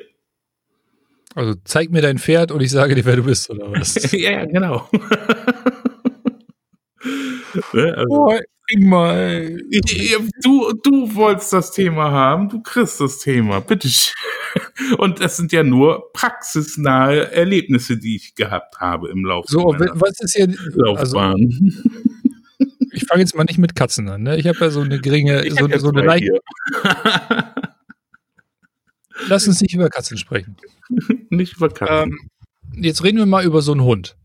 Also 1.37 1.53
zeig 1.65 1.91
mir 1.91 2.01
dein 2.01 2.17
Pferd 2.17 2.51
und 2.51 2.61
ich 2.61 2.71
sage 2.71 2.95
dir, 2.95 3.05
wer 3.05 3.15
du 3.15 3.21
bist, 3.21 3.47
oder 3.51 3.71
was? 3.71 3.93
ja, 4.11 4.31
ja, 4.31 4.45
genau. 4.45 4.89
ne, 7.73 7.93
also, 7.95 8.07
oh, 8.09 8.33
Ingmar, 8.71 9.43
du, 10.41 10.73
du 10.81 11.13
wolltest 11.13 11.53
das 11.53 11.71
Thema 11.71 12.09
haben, 12.09 12.49
du 12.49 12.63
kriegst 12.63 12.99
das 12.99 13.19
Thema, 13.19 13.59
bitte. 13.59 13.87
Und 14.97 15.21
das 15.21 15.37
sind 15.37 15.51
ja 15.51 15.61
nur 15.61 16.11
praxisnahe 16.11 17.31
Erlebnisse, 17.31 17.97
die 17.97 18.15
ich 18.15 18.33
gehabt 18.33 18.79
habe 18.79 19.09
im 19.09 19.23
Laufe 19.23 19.47
So, 19.47 19.75
was 19.77 20.19
ist 20.19 20.35
hier 20.35 20.47
Laufbahn? 20.73 21.35
Also, 21.35 21.59
ich 22.93 23.05
fange 23.05 23.21
jetzt 23.21 23.35
mal 23.35 23.43
nicht 23.43 23.59
mit 23.59 23.75
Katzen 23.75 24.09
an, 24.09 24.23
ne? 24.23 24.37
Ich 24.37 24.47
habe 24.47 24.57
ja 24.59 24.71
so 24.71 24.81
eine 24.81 24.99
geringe, 24.99 25.45
ich 25.45 25.53
so, 25.53 25.65
eine, 25.65 25.79
so 25.79 25.89
eine 25.89 26.03
Neigung. 26.03 26.39
Lass 29.27 29.47
uns 29.47 29.61
nicht 29.61 29.75
über 29.75 29.87
Katzen 29.89 30.17
sprechen. 30.17 30.57
Nicht 31.29 31.57
über 31.57 31.69
Katzen. 31.69 32.11
Ähm, 32.11 32.83
jetzt 32.83 33.03
reden 33.03 33.17
wir 33.17 33.25
mal 33.25 33.45
über 33.45 33.61
so 33.61 33.71
einen 33.71 33.83
Hund. 33.83 34.17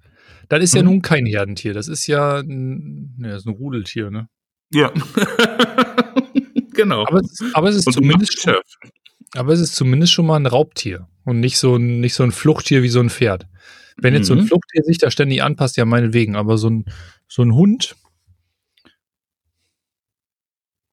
Das 0.49 0.63
ist 0.63 0.73
hm. 0.73 0.79
ja 0.79 0.83
mhm. 0.83 0.91
nun 0.91 1.03
kein 1.03 1.27
Herdentier. 1.27 1.75
Das 1.75 1.89
ist 1.89 2.07
ja 2.07 2.41
ein, 2.41 3.15
ne, 3.19 3.31
das 3.31 3.43
ist 3.43 3.47
ein 3.47 3.55
Rudeltier, 3.55 4.11
ne? 4.11 4.29
Ja. 4.73 4.93
genau. 6.75 7.07
Aber 7.07 7.21
es 7.21 7.41
ist, 7.41 7.55
aber 7.55 7.69
es 7.69 7.77
ist 7.77 7.93
zumindest 7.93 8.41
schon, 8.41 8.55
aber 9.35 9.53
es 9.53 9.61
ist 9.61 9.75
zumindest 9.75 10.13
schon 10.13 10.27
mal 10.27 10.37
ein 10.37 10.47
Raubtier 10.47 11.09
und 11.25 11.41
nicht 11.41 11.59
so 11.59 11.77
ein, 11.77 12.01
nicht 12.01 12.15
so 12.15 12.23
ein 12.23 12.33
Fluchttier 12.33 12.83
wie 12.83 12.89
so 12.89 13.01
ein 13.01 13.11
Pferd. 13.11 13.47
Wenn 13.97 14.15
jetzt 14.15 14.25
mhm. 14.25 14.27
so 14.27 14.33
ein 14.35 14.41
mhm. 14.41 14.47
Fluchttier 14.49 14.83
sich 14.85 14.99
da 14.99 15.11
ständig 15.11 15.43
anpasst, 15.43 15.77
ja 15.77 15.85
meinetwegen, 15.85 16.37
aber 16.37 16.59
so 16.59 16.71
ein, 16.71 16.85
so 17.29 17.43
ein 17.43 17.55
Hund, 17.55 17.97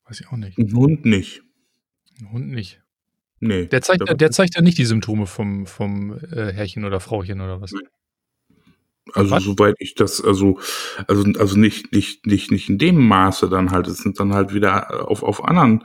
weiß 0.06 0.22
ich 0.22 0.28
auch 0.28 0.38
nicht. 0.38 0.58
Ein 0.58 0.74
Hund 0.74 1.06
nicht. 1.06 1.42
Ein 2.20 2.32
Hund 2.32 2.50
nicht. 2.50 2.82
Nee. 3.40 3.66
Der 3.66 3.82
zeigt, 3.82 4.08
der, 4.08 4.16
der 4.16 4.32
zeigt 4.32 4.56
ja 4.56 4.62
nicht 4.62 4.78
die 4.78 4.86
Symptome 4.86 5.26
vom, 5.26 5.66
vom 5.66 6.18
äh, 6.32 6.52
Herrchen 6.52 6.86
oder 6.86 7.00
Frauchen 7.00 7.42
oder 7.42 7.62
was. 7.62 7.74
Also 9.14 9.32
was? 9.32 9.44
soweit 9.44 9.76
ich 9.80 9.96
das, 9.96 10.24
also, 10.24 10.60
also, 11.08 11.24
also 11.40 11.58
nicht, 11.58 11.92
nicht, 11.94 12.26
nicht, 12.26 12.52
nicht 12.52 12.70
in 12.70 12.78
dem 12.78 13.08
Maße 13.08 13.50
dann 13.50 13.72
halt. 13.72 13.88
Es 13.88 14.00
sind 14.00 14.20
dann 14.20 14.34
halt 14.34 14.54
wieder 14.54 15.10
auf, 15.10 15.24
auf 15.24 15.44
anderen 15.44 15.84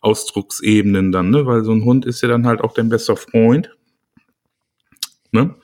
Ausdrucksebenen 0.00 1.12
dann, 1.12 1.30
ne? 1.30 1.46
Weil 1.46 1.64
so 1.64 1.72
ein 1.72 1.84
Hund 1.84 2.04
ist 2.04 2.20
ja 2.22 2.28
dann 2.28 2.46
halt 2.46 2.60
auch 2.60 2.72
dein 2.72 2.88
bester 2.88 3.16
Freund. 3.16 3.70
Ne? 5.30 5.54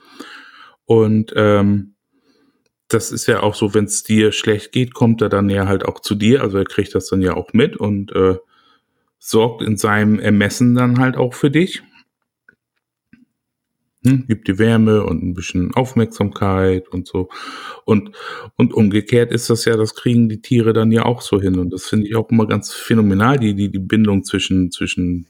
Und 0.85 1.33
ähm, 1.35 1.95
das 2.87 3.11
ist 3.11 3.25
ja 3.25 3.41
auch 3.41 3.55
so, 3.55 3.73
wenn 3.73 3.85
es 3.85 4.03
dir 4.03 4.31
schlecht 4.31 4.71
geht, 4.71 4.93
kommt 4.93 5.21
er 5.21 5.29
dann 5.29 5.49
ja 5.49 5.67
halt 5.67 5.85
auch 5.85 5.99
zu 5.99 6.15
dir. 6.15 6.41
Also 6.41 6.57
er 6.57 6.65
kriegt 6.65 6.93
das 6.93 7.07
dann 7.07 7.21
ja 7.21 7.33
auch 7.33 7.53
mit 7.53 7.75
und 7.75 8.11
äh, 8.11 8.37
sorgt 9.19 9.61
in 9.61 9.77
seinem 9.77 10.19
Ermessen 10.19 10.75
dann 10.75 10.99
halt 10.99 11.17
auch 11.17 11.33
für 11.33 11.51
dich. 11.51 11.83
Hm, 14.05 14.27
gibt 14.27 14.47
die 14.47 14.59
Wärme 14.59 15.03
und 15.03 15.23
ein 15.23 15.33
bisschen 15.33 15.73
Aufmerksamkeit 15.73 16.87
und 16.89 17.07
so. 17.07 17.29
Und, 17.85 18.11
und 18.55 18.71
umgekehrt 18.73 19.31
ist 19.31 19.49
das 19.49 19.65
ja, 19.65 19.75
das 19.77 19.95
kriegen 19.95 20.29
die 20.29 20.41
Tiere 20.41 20.73
dann 20.73 20.91
ja 20.91 21.05
auch 21.05 21.21
so 21.21 21.41
hin. 21.41 21.57
Und 21.57 21.71
das 21.71 21.85
finde 21.85 22.07
ich 22.07 22.15
auch 22.15 22.29
immer 22.29 22.45
ganz 22.45 22.71
phänomenal, 22.71 23.39
die, 23.39 23.55
die, 23.55 23.71
die 23.71 23.79
Bindung 23.79 24.23
zwischen, 24.23 24.71
zwischen 24.71 25.25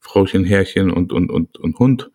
Frauchen, 0.00 0.44
Herrchen 0.44 0.90
und, 0.90 1.12
und, 1.12 1.30
und, 1.30 1.58
und 1.58 1.78
Hund. 1.78 2.10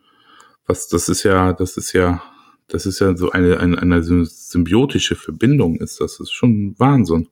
Was, 0.65 0.87
das 0.87 1.09
ist 1.09 1.21
ja, 1.21 1.53
das 1.53 1.77
ist 1.77 1.93
ja, 1.93 2.23
das 2.67 2.87
ist 2.87 2.99
ja 2.99 3.15
so 3.15 3.29
eine, 3.29 3.59
eine, 3.59 3.79
eine 3.79 4.01
symbiotische 4.01 5.15
Verbindung 5.15 5.75
ist. 5.75 6.01
Das 6.01 6.19
ist 6.19 6.31
schon 6.31 6.73
Wahnsinn. 6.79 7.27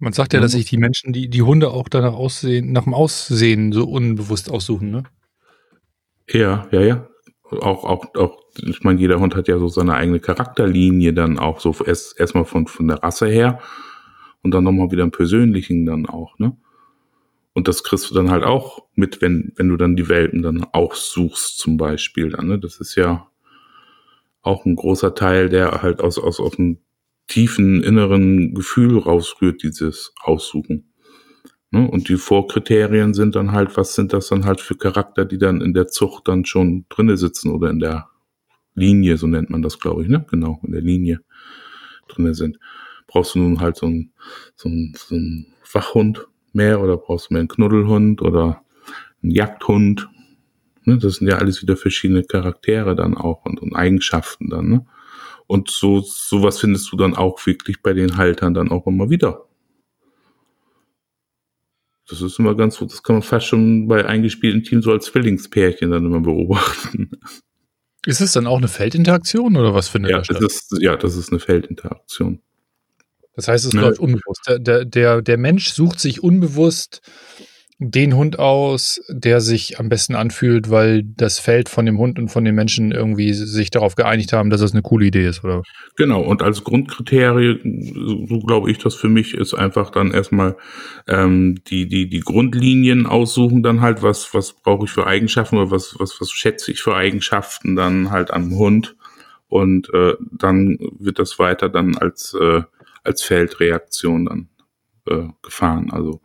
Man 0.00 0.14
sagt 0.14 0.32
ja, 0.32 0.40
dass 0.40 0.52
sich 0.52 0.64
die 0.64 0.78
Menschen, 0.78 1.12
die, 1.12 1.28
die 1.28 1.42
Hunde 1.42 1.70
auch 1.70 1.86
danach 1.86 2.14
aussehen, 2.14 2.72
nach 2.72 2.84
dem 2.84 2.94
Aussehen 2.94 3.70
so 3.70 3.84
unbewusst 3.84 4.50
aussuchen, 4.50 4.90
ne? 4.90 5.02
Ja, 6.26 6.66
ja, 6.70 6.80
ja. 6.80 7.08
Auch, 7.50 7.84
auch, 7.84 8.14
auch, 8.14 8.38
ich 8.62 8.82
meine, 8.82 8.98
jeder 8.98 9.20
Hund 9.20 9.34
hat 9.36 9.46
ja 9.46 9.58
so 9.58 9.68
seine 9.68 9.94
eigene 9.94 10.18
Charakterlinie 10.18 11.12
dann 11.12 11.38
auch 11.38 11.60
so 11.60 11.74
erst 11.84 12.18
erstmal 12.18 12.46
von, 12.46 12.66
von 12.66 12.88
der 12.88 13.02
Rasse 13.02 13.26
her 13.26 13.60
und 14.42 14.52
dann 14.52 14.64
nochmal 14.64 14.90
wieder 14.90 15.02
im 15.02 15.10
Persönlichen 15.10 15.84
dann 15.84 16.06
auch, 16.06 16.38
ne? 16.38 16.56
Und 17.52 17.68
das 17.68 17.82
kriegst 17.82 18.08
du 18.10 18.14
dann 18.14 18.30
halt 18.30 18.44
auch 18.44 18.86
mit, 18.94 19.20
wenn, 19.20 19.52
wenn 19.56 19.68
du 19.68 19.76
dann 19.76 19.96
die 19.96 20.08
Welpen 20.08 20.40
dann 20.40 20.64
auch 20.72 20.94
suchst, 20.94 21.58
zum 21.58 21.76
Beispiel 21.76 22.30
dann, 22.30 22.46
ne? 22.46 22.58
Das 22.58 22.80
ist 22.80 22.94
ja 22.94 23.28
auch 24.40 24.64
ein 24.64 24.76
großer 24.76 25.14
Teil, 25.14 25.50
der 25.50 25.82
halt 25.82 26.00
aus, 26.00 26.18
aus, 26.18 26.40
aus 26.40 26.58
einem 26.58 26.78
tiefen 27.26 27.82
inneren 27.82 28.54
Gefühl 28.54 28.98
rausrührt, 28.98 29.62
dieses 29.62 30.12
Aussuchen. 30.20 30.92
Ne? 31.70 31.88
Und 31.88 32.08
die 32.08 32.16
Vorkriterien 32.16 33.14
sind 33.14 33.36
dann 33.36 33.52
halt, 33.52 33.76
was 33.76 33.94
sind 33.94 34.12
das 34.12 34.28
dann 34.28 34.44
halt 34.44 34.60
für 34.60 34.76
Charakter, 34.76 35.24
die 35.24 35.38
dann 35.38 35.60
in 35.60 35.72
der 35.72 35.86
Zucht 35.86 36.26
dann 36.26 36.44
schon 36.44 36.86
drinne 36.88 37.16
sitzen 37.16 37.50
oder 37.50 37.70
in 37.70 37.78
der 37.78 38.08
Linie, 38.74 39.16
so 39.16 39.26
nennt 39.26 39.50
man 39.50 39.62
das, 39.62 39.78
glaube 39.78 40.02
ich, 40.02 40.08
ne? 40.08 40.24
Genau, 40.30 40.60
in 40.64 40.72
der 40.72 40.80
Linie 40.80 41.20
drinne 42.08 42.34
sind. 42.34 42.58
Brauchst 43.06 43.34
du 43.34 43.40
nun 43.40 43.60
halt 43.60 43.76
so 43.76 43.86
einen, 43.86 44.12
so 44.56 44.68
einen, 44.68 44.94
so 44.96 45.14
einen 45.14 45.46
Wachhund 45.72 46.26
mehr 46.52 46.80
oder 46.80 46.96
brauchst 46.96 47.30
du 47.30 47.34
mehr 47.34 47.40
einen 47.40 47.48
Knuddelhund 47.48 48.22
oder 48.22 48.62
einen 49.22 49.32
Jagdhund? 49.32 50.08
Ne? 50.84 50.98
Das 50.98 51.16
sind 51.16 51.28
ja 51.28 51.38
alles 51.38 51.62
wieder 51.62 51.76
verschiedene 51.76 52.24
Charaktere 52.24 52.96
dann 52.96 53.16
auch 53.16 53.44
und, 53.44 53.60
und 53.60 53.74
Eigenschaften 53.74 54.48
dann, 54.50 54.68
ne? 54.68 54.86
Und 55.50 55.68
so, 55.68 55.98
sowas 56.00 56.60
findest 56.60 56.92
du 56.92 56.96
dann 56.96 57.16
auch 57.16 57.44
wirklich 57.44 57.82
bei 57.82 57.92
den 57.92 58.16
Haltern 58.16 58.54
dann 58.54 58.70
auch 58.70 58.86
immer 58.86 59.10
wieder. 59.10 59.48
Das 62.08 62.22
ist 62.22 62.38
immer 62.38 62.54
ganz 62.54 62.78
gut, 62.78 62.92
das 62.92 63.02
kann 63.02 63.16
man 63.16 63.24
fast 63.24 63.46
schon 63.46 63.88
bei 63.88 64.06
eingespielten 64.06 64.62
Teams 64.62 64.84
so 64.84 64.92
als 64.92 65.06
Zwillingspärchen 65.06 65.90
dann 65.90 66.06
immer 66.06 66.20
beobachten. 66.20 67.10
Ist 68.06 68.20
es 68.20 68.30
dann 68.30 68.46
auch 68.46 68.58
eine 68.58 68.68
Feldinteraktion 68.68 69.56
oder 69.56 69.74
was 69.74 69.88
findet 69.88 70.12
ja, 70.12 70.18
da 70.18 70.24
statt? 70.24 70.40
Ist, 70.40 70.72
ja, 70.78 70.96
das 70.96 71.16
ist 71.16 71.32
eine 71.32 71.40
Feldinteraktion. 71.40 72.40
Das 73.34 73.48
heißt, 73.48 73.64
es 73.64 73.72
Ne. 73.72 73.80
läuft 73.80 73.98
unbewusst. 73.98 74.42
Der, 74.46 74.60
der, 74.60 74.84
der, 74.84 75.20
der 75.20 75.36
Mensch 75.36 75.70
sucht 75.72 75.98
sich 75.98 76.22
unbewusst 76.22 77.00
den 77.82 78.14
Hund 78.14 78.38
aus, 78.38 79.00
der 79.08 79.40
sich 79.40 79.80
am 79.80 79.88
besten 79.88 80.14
anfühlt, 80.14 80.68
weil 80.68 81.02
das 81.02 81.38
Feld 81.38 81.70
von 81.70 81.86
dem 81.86 81.96
Hund 81.96 82.18
und 82.18 82.28
von 82.28 82.44
den 82.44 82.54
Menschen 82.54 82.92
irgendwie 82.92 83.32
sich 83.32 83.70
darauf 83.70 83.96
geeinigt 83.96 84.34
haben, 84.34 84.50
dass 84.50 84.60
das 84.60 84.72
eine 84.72 84.82
coole 84.82 85.06
Idee 85.06 85.26
ist, 85.26 85.42
oder? 85.42 85.62
Genau, 85.96 86.20
und 86.20 86.42
als 86.42 86.62
Grundkriterien, 86.62 88.26
so 88.28 88.40
glaube 88.40 88.70
ich 88.70 88.76
das 88.76 88.94
für 88.94 89.08
mich, 89.08 89.32
ist 89.32 89.54
einfach 89.54 89.88
dann 89.88 90.10
erstmal 90.10 90.56
ähm, 91.08 91.58
die, 91.68 91.88
die, 91.88 92.10
die 92.10 92.20
Grundlinien 92.20 93.06
aussuchen, 93.06 93.62
dann 93.62 93.80
halt, 93.80 94.02
was, 94.02 94.34
was 94.34 94.52
brauche 94.52 94.84
ich 94.84 94.90
für 94.90 95.06
Eigenschaften 95.06 95.56
oder 95.56 95.70
was, 95.70 95.96
was, 95.98 96.20
was 96.20 96.30
schätze 96.30 96.72
ich 96.72 96.82
für 96.82 96.94
Eigenschaften 96.94 97.76
dann 97.76 98.10
halt 98.10 98.30
am 98.30 98.54
Hund. 98.56 98.94
Und 99.48 99.92
äh, 99.94 100.16
dann 100.30 100.76
wird 100.98 101.18
das 101.18 101.38
weiter 101.38 101.70
dann 101.70 101.96
als, 101.96 102.36
äh, 102.38 102.60
als 103.04 103.22
Feldreaktion 103.22 104.26
dann 104.26 104.48
äh, 105.06 105.32
gefahren. 105.42 105.90
Also 105.90 106.20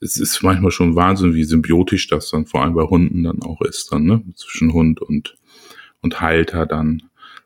es 0.00 0.16
ist 0.18 0.42
manchmal 0.42 0.70
schon 0.70 0.96
Wahnsinn, 0.96 1.34
wie 1.34 1.44
symbiotisch 1.44 2.08
das 2.08 2.30
dann 2.30 2.46
vor 2.46 2.62
allem 2.62 2.74
bei 2.74 2.84
Hunden 2.84 3.22
dann 3.22 3.42
auch 3.42 3.60
ist, 3.62 3.92
dann, 3.92 4.04
ne? 4.04 4.22
Zwischen 4.34 4.72
Hund 4.72 5.00
und, 5.00 5.36
und 6.02 6.20
Halter 6.20 6.66
dann. 6.66 7.02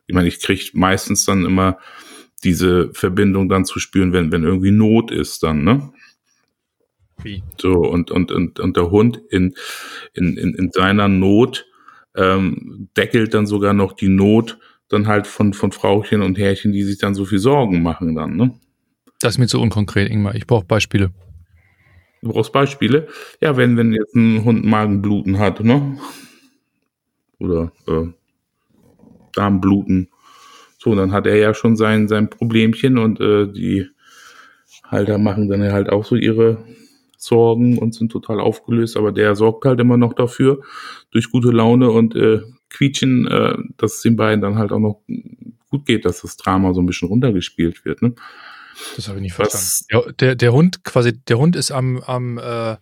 Ich 0.07 0.15
meine, 0.15 0.29
ich 0.29 0.41
kriege 0.41 0.71
meistens 0.75 1.25
dann 1.25 1.45
immer 1.45 1.79
diese 2.43 2.93
Verbindung 2.93 3.49
dann 3.49 3.65
zu 3.65 3.79
spüren, 3.79 4.13
wenn, 4.13 4.33
wenn 4.33 4.43
irgendwie 4.43 4.73
Not 4.73 5.11
ist 5.11 5.43
dann, 5.43 5.63
ne? 5.63 5.93
Wie? 7.23 7.43
So, 7.61 7.75
und, 7.75 8.11
und, 8.11 8.33
und, 8.33 8.59
und 8.59 8.77
der 8.77 8.91
Hund 8.91 9.21
in, 9.31 9.55
in, 10.15 10.37
in, 10.37 10.55
in 10.55 10.71
seiner 10.73 11.07
Not 11.07 11.67
ähm, 12.17 12.89
deckelt 12.97 13.35
dann 13.35 13.47
sogar 13.47 13.75
noch 13.75 13.93
die 13.93 14.09
Not 14.09 14.59
dann 14.89 15.07
halt 15.07 15.27
von, 15.27 15.53
von 15.53 15.71
Frauchen 15.71 16.23
und 16.23 16.39
Herrchen, 16.39 16.73
die 16.73 16.83
sich 16.83 16.99
dann 16.99 17.15
so 17.15 17.25
viel 17.25 17.39
Sorgen 17.39 17.83
machen 17.83 18.15
dann, 18.15 18.37
ne? 18.37 18.59
Das 19.21 19.35
ist 19.35 19.39
mir 19.39 19.47
zu 19.47 19.61
unkonkret, 19.61 20.11
Ingmar. 20.11 20.35
Ich 20.35 20.47
brauche 20.47 20.65
Beispiele. 20.65 21.13
Du 22.23 22.31
brauchst 22.31 22.53
Beispiele. 22.53 23.09
Ja, 23.41 23.57
wenn, 23.57 23.77
wenn 23.77 23.93
jetzt 23.93 24.15
ein 24.15 24.45
Hund 24.45 24.65
Magenbluten 24.65 25.39
hat, 25.39 25.61
ne? 25.61 25.99
Oder 27.39 27.73
äh, 27.87 28.09
Darmbluten. 29.35 30.09
So, 30.79 30.95
dann 30.95 31.13
hat 31.13 31.27
er 31.27 31.37
ja 31.37 31.55
schon 31.55 31.77
sein, 31.77 32.09
sein 32.09 32.31
Problemchen 32.31 32.99
und 32.99 33.21
äh, 33.21 33.47
die 33.47 33.87
Halter 34.85 35.19
machen 35.19 35.49
dann 35.49 35.73
halt 35.73 35.91
auch 35.91 36.05
so 36.05 36.17
ihre 36.17 36.65
Sorgen 37.17 37.79
und 37.79 37.95
sind 37.95 38.11
total 38.11 38.41
aufgelöst, 38.41 38.97
aber 38.97 39.13
der 39.13 39.37
sorgt 39.37 39.67
halt 39.67 39.79
immer 39.79 39.97
noch 39.97 40.15
dafür, 40.15 40.61
durch 41.11 41.31
gute 41.31 41.51
Laune 41.51 41.91
und 41.91 42.17
äh, 42.17 42.41
Quietschen, 42.71 43.27
äh, 43.27 43.57
dass 43.77 43.97
es 43.97 44.03
den 44.03 44.17
beiden 44.17 44.41
dann 44.41 44.59
halt 44.59 44.73
auch 44.73 44.79
noch 44.79 45.03
gut 45.69 45.87
geht, 45.87 46.05
dass 46.05 46.23
das 46.23 46.37
Drama 46.37 46.73
so 46.73 46.81
ein 46.81 46.87
bisschen 46.87 47.09
runtergespielt 47.09 47.85
wird. 47.85 48.03
Ne? 48.03 48.15
Das 48.97 49.09
habe 49.09 49.19
ich 49.19 49.23
nicht 49.23 49.35
verstanden. 49.35 49.87
Der, 49.91 50.13
der, 50.13 50.35
der 50.37 50.53
Hund, 50.53 50.85
quasi, 50.85 51.13
der 51.13 51.39
Hund 51.39 51.57
ist 51.57 51.71
am, 51.71 51.99
am 52.03 52.39
äh, 52.39 52.77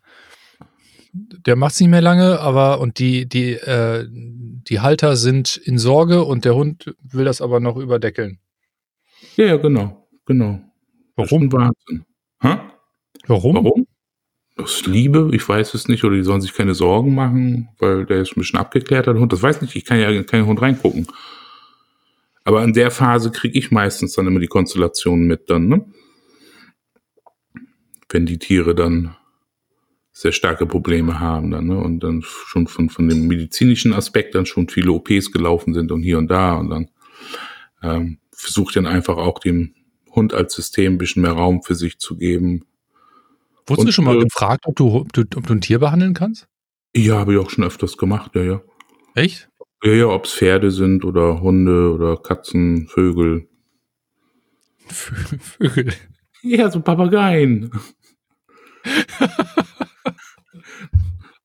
der 1.12 1.56
macht's 1.56 1.80
nicht 1.80 1.88
mehr 1.88 2.00
lange, 2.00 2.40
aber 2.40 2.80
und 2.80 2.98
die, 2.98 3.28
die, 3.28 3.52
äh, 3.52 4.06
die 4.08 4.80
Halter 4.80 5.16
sind 5.16 5.56
in 5.56 5.78
Sorge 5.78 6.24
und 6.24 6.44
der 6.44 6.54
Hund 6.54 6.94
will 7.02 7.24
das 7.24 7.40
aber 7.40 7.60
noch 7.60 7.76
überdeckeln. 7.76 8.38
Ja, 9.36 9.46
ja, 9.46 9.56
genau, 9.56 10.08
genau. 10.26 10.60
Das 11.16 11.26
ist 11.26 11.32
Warum? 11.32 11.42
ein 11.44 11.52
Wahnsinn. 11.52 12.04
Hä? 12.40 12.58
Warum? 13.26 13.54
Warum? 13.56 13.86
Aus 14.56 14.86
Liebe, 14.86 15.30
ich 15.32 15.48
weiß 15.48 15.74
es 15.74 15.88
nicht, 15.88 16.04
oder 16.04 16.16
die 16.16 16.22
sollen 16.22 16.40
sich 16.40 16.52
keine 16.52 16.74
Sorgen 16.74 17.14
machen, 17.14 17.68
weil 17.78 18.06
der 18.06 18.22
ist 18.22 18.32
ein 18.32 18.40
bisschen 18.40 18.58
abgeklärter, 18.58 19.12
der 19.12 19.20
Hund. 19.20 19.32
Das 19.32 19.42
weiß 19.42 19.62
nicht, 19.62 19.76
ich 19.76 19.84
kann 19.84 20.00
ja 20.00 20.10
in 20.10 20.26
keinen 20.26 20.46
Hund 20.46 20.60
reingucken. 20.60 21.06
Aber 22.48 22.64
in 22.64 22.72
der 22.72 22.90
Phase 22.90 23.30
kriege 23.30 23.58
ich 23.58 23.70
meistens 23.70 24.14
dann 24.14 24.26
immer 24.26 24.40
die 24.40 24.46
Konstellation 24.46 25.26
mit 25.26 25.50
dann, 25.50 25.68
ne? 25.68 25.84
Wenn 28.08 28.24
die 28.24 28.38
Tiere 28.38 28.74
dann 28.74 29.14
sehr 30.12 30.32
starke 30.32 30.64
Probleme 30.64 31.20
haben 31.20 31.50
dann, 31.50 31.66
ne? 31.66 31.76
Und 31.76 32.00
dann 32.00 32.22
schon 32.22 32.66
von, 32.66 32.88
von 32.88 33.06
dem 33.06 33.26
medizinischen 33.26 33.92
Aspekt 33.92 34.34
dann 34.34 34.46
schon 34.46 34.70
viele 34.70 34.92
OPs 34.92 35.30
gelaufen 35.30 35.74
sind 35.74 35.92
und 35.92 36.02
hier 36.02 36.16
und 36.16 36.28
da 36.28 36.54
und 36.54 36.70
dann 36.70 36.90
ähm, 37.82 38.18
versucht 38.32 38.76
dann 38.76 38.86
einfach 38.86 39.18
auch 39.18 39.40
dem 39.40 39.74
Hund 40.14 40.32
als 40.32 40.54
System 40.54 40.94
ein 40.94 40.98
bisschen 40.98 41.20
mehr 41.20 41.32
Raum 41.32 41.62
für 41.62 41.74
sich 41.74 41.98
zu 41.98 42.16
geben, 42.16 42.64
Wurdest 43.66 43.80
Und, 43.80 43.86
du 43.88 43.92
schon 43.92 44.04
mal 44.06 44.16
äh, 44.16 44.24
gefragt, 44.24 44.64
ob 44.64 44.74
du, 44.74 44.94
ob, 44.94 45.12
du, 45.12 45.20
ob 45.36 45.46
du 45.46 45.52
ein 45.52 45.60
Tier 45.60 45.80
behandeln 45.80 46.14
kannst? 46.14 46.48
Ja, 46.96 47.18
habe 47.18 47.34
ich 47.34 47.38
auch 47.38 47.50
schon 47.50 47.64
öfters 47.64 47.98
gemacht, 47.98 48.34
ja, 48.36 48.42
ja. 48.42 48.62
Echt? 49.14 49.47
Ja, 49.84 49.92
ja, 49.92 50.06
ob 50.06 50.24
es 50.24 50.34
Pferde 50.34 50.70
sind 50.70 51.04
oder 51.04 51.40
Hunde 51.40 51.92
oder 51.92 52.16
Katzen, 52.16 52.88
Vögel. 52.88 53.48
Vö- 54.88 55.38
Vögel. 55.40 55.94
Ja, 56.42 56.70
so 56.70 56.80
Papageien. 56.80 57.70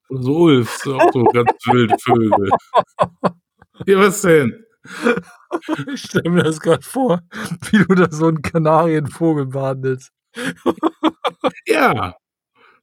oder 0.09 0.21
so 0.23 0.35
Ulf, 0.43 0.69
so 0.83 0.95
auch 0.97 1.11
so 1.13 1.23
ganz 1.25 1.51
wilde 1.71 1.95
Vögel. 1.99 2.49
Ja, 3.85 3.99
was 3.99 4.21
denn? 4.21 4.63
Ich 5.93 6.01
stelle 6.01 6.29
mir 6.29 6.43
das 6.43 6.59
gerade 6.59 6.83
vor, 6.83 7.21
wie 7.71 7.77
du 7.85 7.95
da 7.95 8.11
so 8.11 8.27
einen 8.27 8.41
Kanarienvogel 8.41 9.45
behandelst. 9.47 10.11
Ja. 11.65 12.15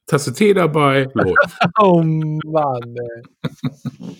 Tasse 0.07 0.33
Tee 0.33 0.53
dabei. 0.53 1.07
Los. 1.13 1.35
Oh 1.79 2.01
Mann, 2.03 2.95
ey. 2.95 3.21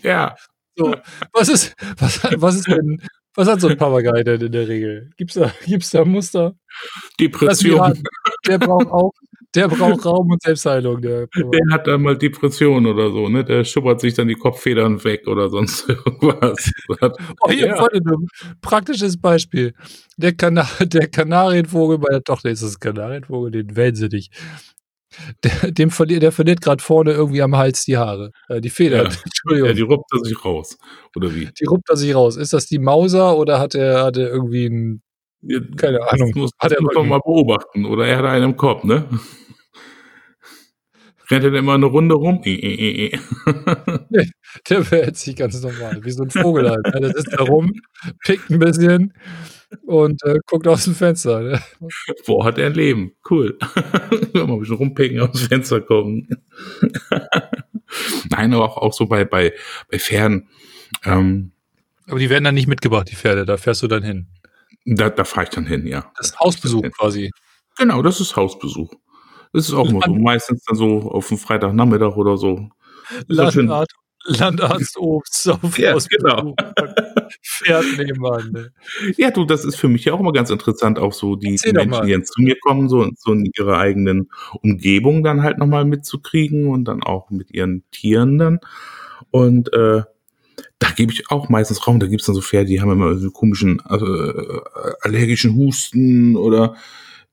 Ja. 0.04 0.36
So, 0.76 0.96
was 1.34 1.50
ist, 1.50 1.76
was, 1.98 2.22
was 2.38 2.56
ist 2.56 2.68
denn, 2.68 3.02
was 3.36 3.48
hat 3.48 3.62
so 3.62 3.68
ein 3.68 3.78
Papagei 3.78 4.24
denn 4.24 4.42
in 4.42 4.52
der 4.52 4.68
Regel? 4.68 5.10
Gibt's 5.18 5.36
da, 5.36 5.52
gibt's 5.66 5.92
da 5.92 6.06
Muster? 6.06 6.56
Depression. 7.20 8.02
Der 8.48 8.58
braucht 8.58 8.88
auch, 8.88 9.12
Der 9.54 9.68
braucht 9.68 10.06
Raum 10.06 10.32
und 10.32 10.42
Selbstheilung. 10.42 11.02
Der, 11.02 11.28
der 11.28 11.62
hat 11.72 11.86
dann 11.86 12.02
mal 12.02 12.18
Depression 12.18 12.86
oder 12.86 13.12
so, 13.12 13.28
ne? 13.28 13.44
Der 13.44 13.66
schubbert 13.66 14.00
sich 14.00 14.14
dann 14.14 14.30
die 14.30 14.36
Kopffedern 14.36 15.04
weg 15.04 15.28
oder 15.28 15.50
sonst 15.50 15.90
irgendwas. 15.90 16.72
oh, 17.42 17.50
hier 17.50 17.68
ja. 17.68 17.86
ein 17.86 18.28
praktisches 18.62 19.20
Beispiel. 19.20 19.74
Der, 20.16 20.34
Kana 20.34 20.66
der 20.80 21.08
Kanarienvogel, 21.10 21.98
bei 21.98 22.10
der 22.12 22.24
Tochter 22.24 22.50
ist 22.50 22.62
es 22.62 22.80
Kanarienvogel, 22.80 23.52
den 23.52 23.76
wählen 23.76 23.96
sie 23.96 24.08
nicht. 24.08 24.34
Der, 25.44 25.72
dem 25.72 25.92
verliert, 25.92 26.24
der 26.24 26.32
verliert 26.32 26.62
gerade 26.62 26.82
vorne 26.82 27.12
irgendwie 27.12 27.42
am 27.42 27.58
Hals 27.58 27.84
die 27.84 27.98
Haare, 27.98 28.32
äh, 28.48 28.62
die 28.62 28.70
Federn. 28.70 29.08
Ja. 29.08 29.18
Entschuldigung. 29.26 29.70
Ja, 29.70 29.74
die 29.74 29.82
ruppt 29.82 30.12
er 30.14 30.20
sich 30.24 30.46
raus. 30.46 30.78
Oder 31.16 31.36
wie? 31.36 31.50
Die 31.60 31.66
ruppt 31.66 31.90
er 31.90 31.98
sich 31.98 32.16
raus. 32.16 32.38
Ist 32.38 32.54
das 32.54 32.66
die 32.66 32.80
Mauser 32.80 33.38
oder 33.38 33.60
hat 33.60 33.76
er, 33.76 34.04
hat 34.04 34.18
er 34.18 34.30
irgendwie 34.30 34.68
ein, 34.68 35.02
keine 35.76 36.08
Ahnung. 36.10 36.32
Muss, 36.36 36.52
hat 36.60 36.72
er 36.72 36.82
muss 36.82 36.94
man 36.94 37.10
mal 37.10 37.20
beobachten. 37.20 37.86
Oder 37.86 38.08
er 38.08 38.18
hat 38.18 38.26
einen 38.26 38.52
im 38.52 38.58
Kopf, 38.58 38.84
ne? 38.84 39.06
rennt 41.32 41.46
er 41.46 41.54
immer 41.54 41.74
eine 41.74 41.86
Runde 41.86 42.16
rum. 42.16 42.42
nee, 42.46 43.12
der 44.70 44.84
verhält 44.84 45.18
sich 45.18 45.36
ganz 45.36 45.62
normal, 45.62 46.04
wie 46.04 46.12
so 46.12 46.24
ein 46.24 46.30
Vogel 46.30 46.70
halt. 46.70 46.86
Ne? 46.86 47.02
Der 47.02 47.14
sitzt 47.14 47.34
da 47.34 47.44
rum, 47.44 47.72
pickt 48.26 48.50
ein 48.50 48.60
bisschen 48.60 49.14
und 49.86 50.24
äh, 50.24 50.40
guckt 50.46 50.68
aus 50.68 50.86
dem 50.86 50.96
Fenster. 50.96 51.42
Ne? 51.42 51.62
Boah, 52.26 52.46
hat 52.46 52.58
er 52.58 52.68
ein 52.68 52.74
Leben. 52.74 53.14
Cool. 53.30 53.58
mal 54.34 54.44
ein 54.44 54.60
bisschen 54.60 54.76
rumpicken, 54.76 55.20
aus 55.20 55.32
dem 55.32 55.48
Fenster 55.48 55.82
gucken. 55.82 56.28
Nein, 58.30 58.54
aber 58.54 58.66
auch, 58.66 58.78
auch 58.78 58.94
so 58.94 59.06
bei, 59.06 59.26
bei, 59.26 59.54
bei 59.90 60.00
Pferden. 60.00 60.50
Ähm, 61.04 61.52
aber 62.08 62.20
die 62.20 62.30
werden 62.30 62.44
dann 62.44 62.56
nicht 62.56 62.68
mitgebracht, 62.68 63.10
die 63.10 63.16
Pferde. 63.16 63.46
Da 63.46 63.58
fährst 63.58 63.84
du 63.84 63.88
dann 63.88 64.04
hin. 64.04 64.28
Da, 64.86 65.10
da 65.10 65.24
fahre 65.24 65.46
ich 65.46 65.50
dann 65.50 65.66
hin, 65.66 65.86
ja. 65.86 66.12
Das 66.18 66.28
ist 66.28 66.40
Hausbesuch 66.40 66.84
quasi. 66.98 67.32
Genau, 67.78 68.02
das 68.02 68.20
ist 68.20 68.36
Hausbesuch. 68.36 68.92
Das 69.54 69.68
ist 69.68 69.74
auch 69.74 69.90
immer 69.90 70.02
so. 70.06 70.14
Meistens 70.16 70.64
dann 70.64 70.78
so 70.78 71.12
auf 71.12 71.28
dem 71.28 71.38
Freitagnachmittag 71.38 72.16
oder 72.16 72.38
so. 72.38 72.70
Landarzt, 73.28 73.94
Landarzt 74.26 74.98
Obst 74.98 75.50
auf 75.50 75.78
ja, 75.78 75.98
genau. 76.10 76.56
Pferd 77.44 77.86
nebenan. 77.98 78.52
Ne? 78.52 78.72
Ja, 79.18 79.32
du, 79.32 79.46
das 79.46 79.66
ist 79.66 79.76
für 79.76 79.88
mich 79.88 80.06
ja 80.06 80.14
auch 80.14 80.20
immer 80.20 80.34
ganz 80.34 80.50
interessant, 80.50 81.00
auch 81.00 81.14
so 81.14 81.36
die, 81.36 81.56
die 81.56 81.74
Menschen, 81.74 82.06
die 82.06 82.12
jetzt 82.12 82.34
zu 82.34 82.42
mir 82.42 82.56
kommen, 82.60 82.88
so, 82.88 83.10
so 83.18 83.34
in 83.34 83.50
ihre 83.58 83.78
eigenen 83.78 84.30
Umgebung 84.62 85.24
dann 85.24 85.42
halt 85.42 85.58
nochmal 85.58 85.86
mitzukriegen 85.86 86.68
und 86.68 86.86
dann 86.86 87.02
auch 87.04 87.30
mit 87.32 87.52
ihren 87.52 87.84
Tieren 87.92 88.38
dann. 88.38 88.60
Und 89.32 89.74
äh, 89.74 90.04
da 90.80 90.90
gebe 90.96 91.12
ich 91.12 91.30
auch 91.32 91.50
meistens 91.50 91.88
Raum. 91.88 92.00
Da 92.00 92.08
gibt 92.08 92.22
es 92.22 92.28
dann 92.28 92.36
so 92.36 92.42
Pferde, 92.42 92.68
die 92.68 92.82
haben 92.82 92.92
immer 92.92 93.16
so 93.16 93.32
komischen 93.32 93.82
äh, 93.90 94.60
allergischen 95.02 95.56
Husten 95.56 96.36
oder 96.36 96.76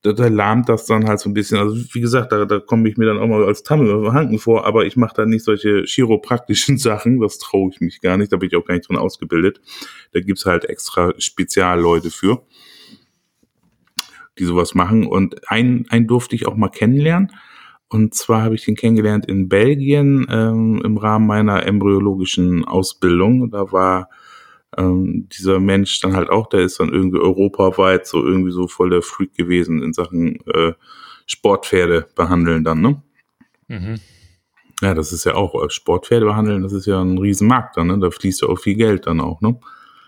da, 0.03 0.13
da 0.13 0.29
lahmt 0.29 0.69
das 0.69 0.87
dann 0.87 1.09
halt 1.09 1.19
so 1.21 1.29
ein 1.29 1.35
bisschen. 1.35 1.59
Also 1.59 1.77
wie 1.93 2.01
gesagt, 2.01 2.33
da, 2.33 2.45
da 2.45 2.61
komme 2.61 2.89
ich 2.89 2.97
mir 2.97 3.07
dann 3.07 3.19
auch 3.19 3.27
mal 3.27 3.45
als 3.45 3.63
Tammel 3.63 4.13
Hanken 4.13 4.39
vor, 4.39 4.65
aber 4.65 4.87
ich 4.87 4.97
mache 4.97 5.15
da 5.17 5.27
nicht 5.27 5.45
solche 5.45 5.85
chiropraktischen 5.85 6.79
Sachen, 6.79 7.21
das 7.21 7.39
traue 7.39 7.71
ich 7.73 7.81
mich 7.81 8.01
gar 8.01 8.17
nicht, 8.17 8.33
da 8.33 8.37
bin 8.37 8.49
ich 8.49 8.57
auch 8.57 8.65
gar 8.65 8.75
nicht 8.75 8.89
drin 8.89 8.97
ausgebildet. 8.97 9.61
Da 10.13 10.21
gibt's 10.21 10.47
halt 10.47 10.65
extra 10.67 11.13
Spezialleute 11.19 12.11
für, 12.11 12.43
die 14.39 14.45
sowas 14.45 14.75
machen. 14.75 15.07
Und 15.07 15.51
einen, 15.51 15.87
einen 15.91 16.07
durfte 16.07 16.37
ich 16.37 16.47
auch 16.47 16.57
mal 16.57 16.71
kennenlernen. 16.71 17.33
Und 17.91 18.15
zwar 18.15 18.43
habe 18.43 18.55
ich 18.55 18.65
den 18.67 18.77
kennengelernt 18.77 19.27
in 19.27 19.49
Belgien 19.49 20.27
ähm, 20.31 20.83
im 20.85 20.99
Rahmen 20.99 21.27
meiner 21.27 21.65
embryologischen 21.65 22.67
Ausbildung. 22.67 23.51
Da 23.51 23.73
war 23.73 24.11
ähm, 24.77 25.29
dieser 25.31 25.61
Mensch 25.61 26.01
dann 26.01 26.15
halt 26.15 26.31
auch, 26.31 26.49
der 26.49 26.61
ist 26.61 26.79
dann 26.81 26.93
irgendwie 26.93 27.19
europaweit 27.19 28.07
so 28.07 28.25
irgendwie 28.25 28.51
so 28.51 28.69
voll 28.69 28.91
der 28.91 29.03
Freak 29.03 29.35
gewesen 29.35 29.83
in 29.83 29.93
Sachen 29.93 30.39
äh, 30.47 30.73
Sportpferde 31.27 32.09
behandeln 32.15 32.65
dann, 32.65 32.81
ne? 32.81 33.03
Mhm. 33.69 34.01
Ja, 34.81 34.95
das 34.95 35.13
ist 35.13 35.25
ja 35.25 35.35
auch 35.35 35.55
äh, 35.63 35.71
Sportpferde 35.71 36.27
behandeln, 36.27 36.63
das 36.63 36.73
ist 36.73 36.87
ja 36.87 37.01
ein 37.01 37.19
Riesenmarkt 37.19 37.77
dann, 37.77 37.89
ne? 37.89 37.99
Da 37.99 38.11
fließt 38.11 38.43
ja 38.43 38.49
auch 38.49 38.59
viel 38.59 38.75
Geld 38.75 39.07
dann 39.07 39.21
auch, 39.21 39.41
ne? 39.41 39.59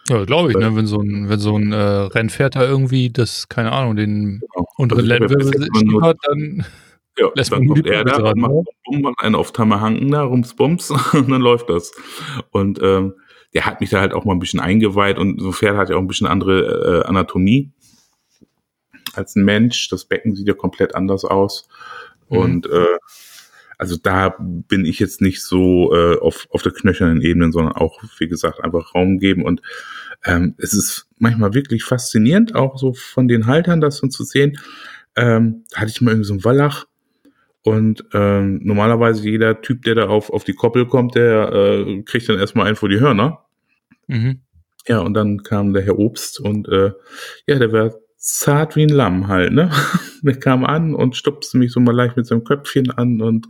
Ja, 0.08 0.24
glaube 0.24 0.50
ich, 0.50 0.56
ne? 0.56 0.74
Wenn 0.74 0.86
so 0.86 0.98
ein, 0.98 1.28
wenn 1.28 1.38
so 1.38 1.56
ein 1.56 1.72
äh, 1.72 1.76
Rennpferd 1.76 2.56
da 2.56 2.64
irgendwie 2.64 3.10
das, 3.10 3.48
keine 3.48 3.72
Ahnung, 3.72 3.96
den 3.96 4.40
genau. 4.40 4.66
unteren 4.76 4.98
also 4.98 5.08
Lendenwirbel 5.08 6.02
hat, 6.02 6.16
dann 6.22 6.66
ja, 7.18 7.28
lässt 7.34 7.52
dann 7.52 7.66
man 7.66 7.76
kommt 7.76 7.86
er 7.86 8.04
da 8.04 8.18
dran, 8.18 8.38
macht, 8.38 8.52
ne? 8.52 8.98
macht 9.00 9.20
einen 9.20 9.34
auf 9.34 9.52
Tammerhanken 9.52 10.10
da, 10.10 10.22
rumsbums 10.22 10.90
und 11.12 11.30
dann 11.30 11.40
läuft 11.40 11.68
das. 11.70 11.92
Und 12.50 12.80
ähm, 12.82 13.14
der 13.54 13.66
hat 13.66 13.80
mich 13.80 13.90
da 13.90 14.00
halt 14.00 14.12
auch 14.12 14.24
mal 14.24 14.32
ein 14.32 14.38
bisschen 14.38 14.60
eingeweiht 14.60 15.18
und 15.18 15.40
so 15.40 15.48
ein 15.48 15.52
Pferd 15.52 15.76
hat 15.76 15.90
ja 15.90 15.96
auch 15.96 16.00
ein 16.00 16.06
bisschen 16.06 16.26
andere 16.26 17.02
äh, 17.04 17.08
Anatomie 17.08 17.72
als 19.14 19.36
ein 19.36 19.44
Mensch. 19.44 19.88
Das 19.88 20.04
Becken 20.04 20.34
sieht 20.34 20.46
ja 20.46 20.54
komplett 20.54 20.94
anders 20.94 21.24
aus. 21.24 21.68
Mhm. 22.28 22.38
Und 22.38 22.66
äh, 22.66 22.98
also 23.78 23.96
da 23.96 24.36
bin 24.38 24.84
ich 24.84 24.98
jetzt 24.98 25.20
nicht 25.20 25.42
so 25.42 25.94
äh, 25.94 26.18
auf, 26.18 26.46
auf 26.50 26.62
der 26.62 26.72
knöchernen 26.72 27.22
Ebene, 27.22 27.50
sondern 27.50 27.74
auch, 27.74 28.02
wie 28.18 28.28
gesagt, 28.28 28.60
einfach 28.62 28.94
Raum 28.94 29.18
geben. 29.18 29.44
Und 29.44 29.62
ähm, 30.24 30.54
es 30.58 30.74
ist 30.74 31.08
manchmal 31.18 31.54
wirklich 31.54 31.82
faszinierend, 31.84 32.54
auch 32.54 32.76
so 32.76 32.92
von 32.92 33.26
den 33.26 33.46
Haltern 33.46 33.80
das 33.80 34.00
dann 34.00 34.10
zu 34.10 34.22
sehen. 34.24 34.58
Ähm, 35.16 35.64
da 35.70 35.80
hatte 35.80 35.90
ich 35.90 36.00
mal 36.02 36.10
irgendwie 36.10 36.26
so 36.26 36.34
einen 36.34 36.44
Wallach, 36.44 36.86
und 37.62 38.04
ähm, 38.14 38.60
normalerweise 38.62 39.28
jeder 39.28 39.60
Typ, 39.60 39.82
der 39.82 39.94
da 39.94 40.08
auf, 40.08 40.30
auf 40.30 40.44
die 40.44 40.54
Koppel 40.54 40.86
kommt, 40.86 41.14
der 41.14 41.52
äh, 41.52 42.02
kriegt 42.02 42.28
dann 42.28 42.38
erstmal 42.38 42.66
einen 42.66 42.76
vor 42.76 42.88
die 42.88 43.00
Hörner. 43.00 43.44
Mhm. 44.06 44.40
Ja, 44.86 45.00
und 45.00 45.14
dann 45.14 45.42
kam 45.42 45.72
der 45.74 45.82
Herr 45.82 45.98
Obst 45.98 46.40
und 46.40 46.68
äh, 46.68 46.92
ja, 47.46 47.58
der 47.58 47.72
war 47.72 47.94
zart 48.16 48.76
wie 48.76 48.82
ein 48.82 48.88
Lamm 48.88 49.28
halt, 49.28 49.52
ne? 49.52 49.70
der 50.22 50.38
kam 50.38 50.64
an 50.64 50.94
und 50.94 51.16
stupste 51.16 51.58
mich 51.58 51.72
so 51.72 51.80
mal 51.80 51.94
leicht 51.94 52.16
mit 52.16 52.26
seinem 52.26 52.44
Köpfchen 52.44 52.90
an 52.90 53.20
und 53.20 53.46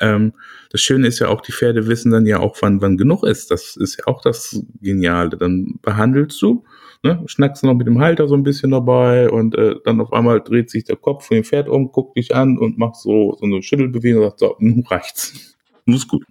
ähm, 0.00 0.32
das 0.70 0.80
Schöne 0.80 1.06
ist 1.06 1.18
ja 1.18 1.28
auch, 1.28 1.40
die 1.40 1.52
Pferde 1.52 1.86
wissen 1.86 2.12
dann 2.12 2.26
ja 2.26 2.40
auch, 2.40 2.56
wann, 2.60 2.80
wann 2.82 2.98
genug 2.98 3.24
ist. 3.24 3.50
Das 3.50 3.76
ist 3.76 3.98
ja 3.98 4.06
auch 4.06 4.20
das 4.20 4.62
Geniale. 4.80 5.30
Dann 5.30 5.78
behandelst 5.80 6.40
du 6.42 6.64
ne, 7.02 7.22
schnackst 7.26 7.64
noch 7.64 7.74
mit 7.74 7.86
dem 7.86 8.00
Halter 8.00 8.28
so 8.28 8.34
ein 8.34 8.42
bisschen 8.42 8.70
dabei 8.70 9.30
und 9.30 9.56
äh, 9.56 9.76
dann 9.84 10.00
auf 10.00 10.12
einmal 10.12 10.40
dreht 10.40 10.70
sich 10.70 10.84
der 10.84 10.96
Kopf 10.96 11.26
von 11.26 11.36
dem 11.36 11.44
Pferd 11.44 11.68
um, 11.68 11.92
guckt 11.92 12.16
dich 12.16 12.34
an 12.34 12.58
und 12.58 12.78
macht 12.78 12.96
so, 12.96 13.36
so 13.38 13.46
eine 13.46 13.62
Schüttelbewegung 13.62 14.22
und 14.22 14.28
sagt, 14.30 14.40
so, 14.40 14.56
nun 14.58 14.84
reicht's. 14.90 15.56
Nun 15.86 15.96
ist 15.96 16.08
gut. 16.08 16.24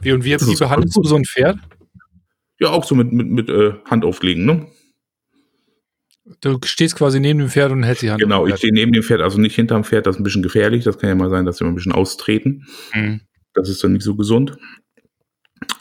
Wie 0.00 0.12
und 0.12 0.24
wie, 0.24 0.34
wie 0.34 0.56
behandelst 0.56 0.96
du 0.96 1.02
so 1.02 1.16
ein 1.16 1.24
Pferd? 1.24 1.58
Ja, 2.60 2.70
auch 2.70 2.84
so 2.84 2.94
mit, 2.94 3.12
mit, 3.12 3.28
mit 3.28 3.48
äh, 3.48 3.74
Hand 3.84 4.04
auflegen, 4.04 4.44
ne? 4.44 4.66
Du 6.40 6.58
stehst 6.64 6.96
quasi 6.96 7.20
neben 7.20 7.38
dem 7.38 7.48
Pferd 7.48 7.72
und 7.72 7.82
hältst 7.82 8.02
die 8.02 8.10
Hand. 8.10 8.20
Genau, 8.20 8.46
ich 8.46 8.56
stehe 8.56 8.72
neben 8.72 8.92
dem 8.92 9.02
Pferd, 9.02 9.22
also 9.22 9.40
nicht 9.40 9.56
hinterm 9.56 9.82
Pferd, 9.82 10.06
das 10.06 10.16
ist 10.16 10.20
ein 10.20 10.24
bisschen 10.24 10.42
gefährlich. 10.42 10.84
Das 10.84 10.98
kann 10.98 11.08
ja 11.08 11.14
mal 11.14 11.30
sein, 11.30 11.46
dass 11.46 11.56
sie 11.56 11.64
mal 11.64 11.70
ein 11.70 11.74
bisschen 11.74 11.92
austreten. 11.92 12.66
Mhm. 12.94 13.22
Das 13.54 13.68
ist 13.68 13.82
dann 13.82 13.94
nicht 13.94 14.02
so 14.02 14.14
gesund 14.14 14.56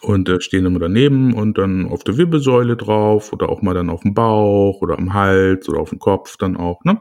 und 0.02 0.30
äh, 0.30 0.42
stehen 0.42 0.66
immer 0.66 0.80
daneben 0.80 1.34
und 1.34 1.58
dann 1.58 1.88
auf 1.88 2.04
der 2.04 2.18
Wirbelsäule 2.18 2.78
drauf 2.78 3.34
oder 3.34 3.50
auch 3.50 3.62
mal 3.62 3.74
dann 3.74 3.90
auf 3.90 4.02
dem 4.02 4.14
Bauch 4.14 4.82
oder 4.82 4.98
am 4.98 5.14
Hals 5.14 5.68
oder 5.70 5.80
auf 5.80 5.90
dem 5.90 6.00
Kopf 6.00 6.38
dann 6.38 6.58
auch, 6.58 6.84
ne? 6.84 7.00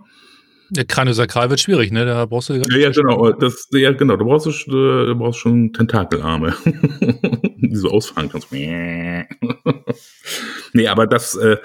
Der 0.68 0.84
Kraniosakral 0.84 1.48
wird 1.48 1.60
schwierig, 1.60 1.92
ne? 1.92 2.04
Da 2.04 2.26
brauchst 2.26 2.48
du 2.48 2.54
ja, 2.54 2.62
ja, 2.76 2.90
genau, 2.90 3.30
das, 3.30 3.68
ja, 3.70 3.92
genau, 3.92 4.16
du 4.16 4.24
brauchst, 4.24 4.46
du, 4.46 5.06
du 5.06 5.14
brauchst 5.14 5.38
schon 5.38 5.72
Tentakelarme, 5.72 6.54
die 6.64 7.76
so 7.76 7.90
ausfahren 7.90 8.28
kannst. 8.28 8.50
nee, 8.54 9.28
aber 10.88 11.06
das 11.06 11.36
äh, 11.36 11.58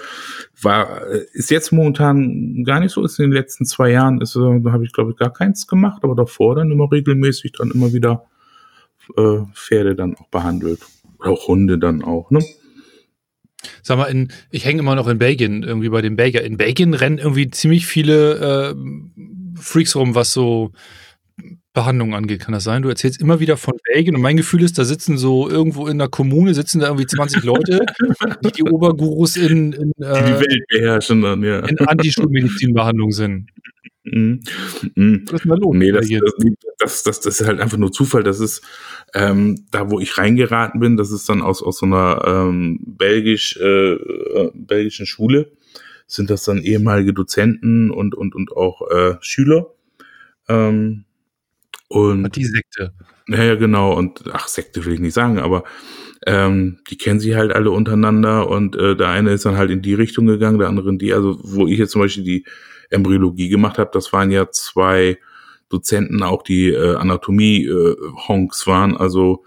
war, 0.62 1.08
äh, 1.08 1.26
ist 1.34 1.50
jetzt 1.50 1.72
momentan 1.72 2.64
gar 2.64 2.80
nicht 2.80 2.92
so, 2.92 3.04
ist 3.04 3.18
in 3.18 3.26
den 3.26 3.32
letzten 3.32 3.66
zwei 3.66 3.90
Jahren, 3.90 4.22
ist, 4.22 4.36
äh, 4.36 4.62
da 4.62 4.72
habe 4.72 4.86
ich 4.86 4.94
glaube 4.94 5.10
ich 5.12 5.18
gar 5.18 5.34
keins 5.34 5.66
gemacht, 5.66 6.04
aber 6.04 6.14
davor 6.14 6.54
dann 6.56 6.70
immer 6.70 6.92
regelmäßig 6.92 7.54
dann 7.54 7.72
immer 7.72 7.94
wieder 7.94 8.28
äh, 9.18 9.40
Pferde 9.56 9.96
dann 9.96 10.16
auch 10.16 10.28
behandelt. 10.28 10.82
Oder 11.22 11.32
auch 11.32 11.48
Hunde 11.48 11.78
dann 11.78 12.04
auch, 12.04 12.32
ne? 12.32 12.44
Sag 13.84 13.98
mal, 13.98 14.06
in, 14.06 14.30
ich 14.50 14.66
hänge 14.66 14.80
immer 14.80 14.96
noch 14.96 15.08
in 15.08 15.20
Belgien, 15.20 15.64
irgendwie 15.64 15.90
bei 15.90 16.02
den 16.02 16.16
Belgier. 16.16 16.44
In 16.44 16.58
Belgien 16.58 16.94
rennen 16.94 17.20
irgendwie 17.20 17.50
ziemlich 17.50 17.86
viele 17.86 18.74
äh, 18.74 18.76
Freaks 19.56 19.96
rum, 19.96 20.16
was 20.16 20.34
so 20.34 20.72
Behandlungen 21.74 22.14
angeht. 22.14 22.42
Kann 22.42 22.54
das 22.54 22.64
sein? 22.64 22.82
Du 22.82 22.90
erzählst 22.90 23.22
immer 23.22 23.40
wieder 23.40 23.58
von 23.58 23.74
Belgien 23.94 24.16
und 24.16 24.22
mein 24.22 24.36
Gefühl 24.36 24.64
ist, 24.64 24.78
da 24.78 24.84
sitzen 24.84 25.18
so 25.18 25.50
irgendwo 25.50 25.88
in 25.88 26.00
der 26.00 26.10
Kommune, 26.10 26.54
sitzen 26.54 26.80
da 26.80 26.88
irgendwie 26.88 27.06
20 27.06 27.44
Leute, 27.44 27.86
die 28.44 28.52
die 28.52 28.64
Obergurus 28.64 29.38
in, 29.38 29.74
in 29.74 29.92
äh, 30.04 30.26
die 30.26 30.40
Welt 30.40 30.64
beherrschen 30.70 31.22
dann, 31.22 31.44
ja. 31.44 31.60
In 31.60 31.78
Antischulmedizinbehandlung 31.80 33.12
sind. 33.12 33.50
Mhm. 34.04 34.42
Mhm. 34.96 35.26
Was 35.26 35.34
ist 35.34 35.44
denn 35.44 35.50
da 35.52 35.56
los? 35.56 35.76
Nee, 35.76 35.92
das, 35.92 36.08
das, 36.80 37.04
das, 37.04 37.22
das, 37.22 37.40
ist 37.40 37.48
halt 37.48 37.60
einfach 37.60 37.78
nur 37.78 37.92
Zufall. 37.92 38.24
Das 38.24 38.40
ist 38.40 38.64
ähm, 39.14 39.66
da, 39.72 39.92
wo 39.92 40.00
ich 40.00 40.18
reingeraten 40.18 40.80
bin, 40.80 40.98
das 40.98 41.12
ist 41.12 41.30
dann 41.30 41.42
aus, 41.42 41.62
aus 41.62 41.78
so 41.80 41.86
einer 41.86 42.24
ähm, 42.26 42.80
belgisch, 42.82 43.58
äh, 43.62 43.94
äh 43.94 44.52
belgischen 44.54 45.06
Schule, 45.06 45.52
sind 46.08 46.30
das 46.30 46.44
dann 46.44 46.58
ehemalige 46.58 47.14
Dozenten 47.14 47.92
und, 47.92 48.16
und, 48.16 48.34
und 48.34 48.52
auch 48.52 48.90
äh, 48.90 49.16
Schüler. 49.22 49.68
Ähm, 50.48 51.06
und 51.88 52.36
die 52.36 52.46
Sekte. 52.46 52.94
Ja, 53.32 53.44
ja, 53.44 53.56
genau. 53.56 53.94
Und 53.94 54.24
ach, 54.32 54.48
Sekte 54.48 54.84
will 54.86 54.94
ich 54.94 55.00
nicht 55.00 55.14
sagen, 55.14 55.40
aber 55.40 55.64
ähm, 56.26 56.80
die 56.90 56.98
kennen 56.98 57.20
sie 57.20 57.36
halt 57.36 57.54
alle 57.54 57.72
untereinander 57.72 58.50
und 58.50 58.76
äh, 58.76 58.96
der 58.96 59.08
eine 59.08 59.32
ist 59.32 59.46
dann 59.46 59.58
halt 59.58 59.72
in 59.72 59.82
die 59.82 59.94
Richtung 59.94 60.28
gegangen, 60.28 60.60
der 60.60 60.68
andere 60.68 60.90
in 60.90 61.00
die. 61.00 61.14
Also 61.14 61.40
wo 61.42 61.68
ich 61.68 61.80
jetzt 61.80 61.92
zum 61.92 62.02
Beispiel 62.02 62.24
die 62.24 62.46
Embryologie 62.90 63.50
gemacht 63.50 63.78
habe, 63.78 63.90
das 63.94 64.12
waren 64.12 64.32
ja 64.32 64.50
zwei 64.52 65.18
Dozenten 65.70 66.22
auch 66.24 66.44
die 66.44 66.70
äh, 66.70 66.96
Anatomie-Honks 66.96 68.64
äh, 68.64 68.68
waren. 68.68 68.98
Also 68.98 69.46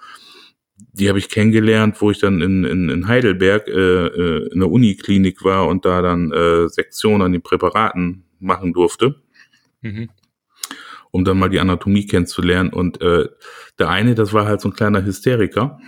die 0.92 1.08
habe 1.08 1.18
ich 1.18 1.28
kennengelernt, 1.28 2.00
wo 2.00 2.10
ich 2.10 2.20
dann 2.20 2.40
in, 2.40 2.64
in, 2.64 2.88
in 2.88 3.06
Heidelberg 3.06 3.68
äh, 3.68 4.06
äh, 4.06 4.48
in 4.50 4.60
der 4.60 4.70
Uniklinik 4.70 5.44
war 5.44 5.68
und 5.68 5.84
da 5.84 6.00
dann 6.00 6.32
äh, 6.32 6.68
Sektionen 6.68 7.22
an 7.22 7.32
den 7.32 7.42
Präparaten 7.42 8.24
machen 8.40 8.72
durfte. 8.72 9.16
Mhm. 9.82 10.08
Um 11.14 11.24
dann 11.24 11.38
mal 11.38 11.48
die 11.48 11.60
Anatomie 11.60 12.06
kennenzulernen. 12.06 12.72
Und 12.72 13.00
äh, 13.00 13.28
der 13.78 13.88
eine, 13.88 14.16
das 14.16 14.32
war 14.32 14.46
halt 14.46 14.60
so 14.60 14.68
ein 14.68 14.74
kleiner 14.74 15.04
Hysteriker. 15.04 15.78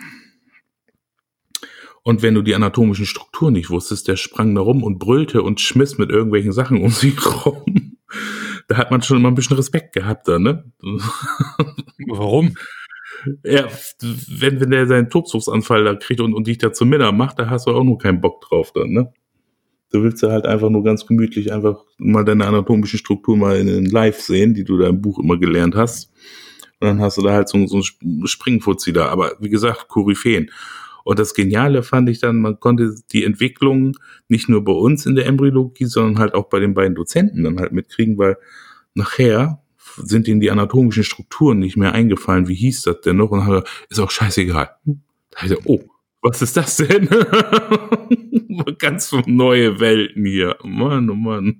Und 2.04 2.22
wenn 2.22 2.34
du 2.34 2.42
die 2.42 2.54
anatomischen 2.54 3.06
Strukturen 3.06 3.54
nicht 3.54 3.68
wusstest, 3.68 4.06
der 4.06 4.14
sprang 4.14 4.54
da 4.54 4.60
rum 4.60 4.84
und 4.84 5.00
brüllte 5.00 5.42
und 5.42 5.60
schmiss 5.60 5.98
mit 5.98 6.10
irgendwelchen 6.10 6.52
Sachen 6.52 6.80
um 6.80 6.90
sich 6.90 7.18
rum. 7.44 7.96
Da 8.68 8.76
hat 8.76 8.92
man 8.92 9.02
schon 9.02 9.16
immer 9.16 9.26
ein 9.26 9.34
bisschen 9.34 9.56
Respekt 9.56 9.94
gehabt 9.94 10.28
da, 10.28 10.38
ne? 10.38 10.70
Warum? 12.06 12.54
Ja, 13.42 13.66
wenn, 14.28 14.60
wenn 14.60 14.70
der 14.70 14.86
seinen 14.86 15.10
Tobsuchtsanfall 15.10 15.82
da 15.82 15.96
kriegt 15.96 16.20
und, 16.20 16.34
und 16.34 16.46
dich 16.46 16.58
da 16.58 16.72
zum 16.72 16.88
Männer 16.88 17.10
macht, 17.10 17.40
da 17.40 17.50
hast 17.50 17.66
du 17.66 17.72
auch 17.72 17.82
nur 17.82 17.98
keinen 17.98 18.20
Bock 18.20 18.42
drauf 18.42 18.70
dann, 18.72 18.90
ne? 18.90 19.12
Du 19.96 20.02
willst 20.02 20.22
ja 20.22 20.30
halt 20.30 20.46
einfach 20.46 20.68
nur 20.68 20.84
ganz 20.84 21.06
gemütlich 21.06 21.52
einfach 21.52 21.84
mal 21.96 22.24
deine 22.24 22.46
anatomischen 22.46 22.98
Struktur 22.98 23.36
mal 23.36 23.56
in, 23.56 23.68
in 23.68 23.86
live 23.86 24.20
sehen, 24.20 24.52
die 24.52 24.64
du 24.64 24.76
da 24.76 24.88
im 24.88 25.00
Buch 25.00 25.18
immer 25.18 25.38
gelernt 25.38 25.74
hast. 25.74 26.12
Und 26.80 26.88
dann 26.88 27.00
hast 27.00 27.16
du 27.16 27.22
da 27.22 27.32
halt 27.32 27.48
so, 27.48 27.66
so 27.66 27.82
einen 28.02 28.26
Springfuzzi 28.26 28.92
da. 28.92 29.08
Aber 29.08 29.32
wie 29.40 29.48
gesagt, 29.48 29.88
Koryphäen. 29.88 30.50
Und 31.04 31.18
das 31.18 31.32
Geniale 31.32 31.82
fand 31.82 32.10
ich 32.10 32.18
dann, 32.18 32.40
man 32.40 32.60
konnte 32.60 32.94
die 33.12 33.24
Entwicklung 33.24 33.96
nicht 34.28 34.48
nur 34.48 34.64
bei 34.64 34.72
uns 34.72 35.06
in 35.06 35.14
der 35.14 35.26
Embryologie, 35.26 35.86
sondern 35.86 36.18
halt 36.18 36.34
auch 36.34 36.48
bei 36.48 36.58
den 36.58 36.74
beiden 36.74 36.94
Dozenten 36.94 37.44
dann 37.44 37.58
halt 37.58 37.72
mitkriegen, 37.72 38.18
weil 38.18 38.36
nachher 38.94 39.62
sind 39.96 40.28
ihnen 40.28 40.40
die 40.40 40.50
anatomischen 40.50 41.04
Strukturen 41.04 41.58
nicht 41.58 41.76
mehr 41.76 41.92
eingefallen. 41.92 42.48
Wie 42.48 42.54
hieß 42.54 42.82
das 42.82 43.00
denn 43.00 43.16
noch? 43.16 43.30
Und 43.30 43.46
dann 43.46 43.62
ist 43.88 44.00
auch 44.00 44.10
scheißegal. 44.10 44.70
Da 44.84 45.42
ich 45.42 45.48
so, 45.48 45.56
oh, 45.64 45.80
was 46.26 46.42
ist 46.42 46.56
das 46.56 46.76
denn? 46.76 47.08
Ganz 48.78 49.12
neue 49.26 49.80
Welten 49.80 50.24
hier. 50.24 50.56
Mann, 50.62 51.08
oh 51.10 51.14
Mann. 51.14 51.56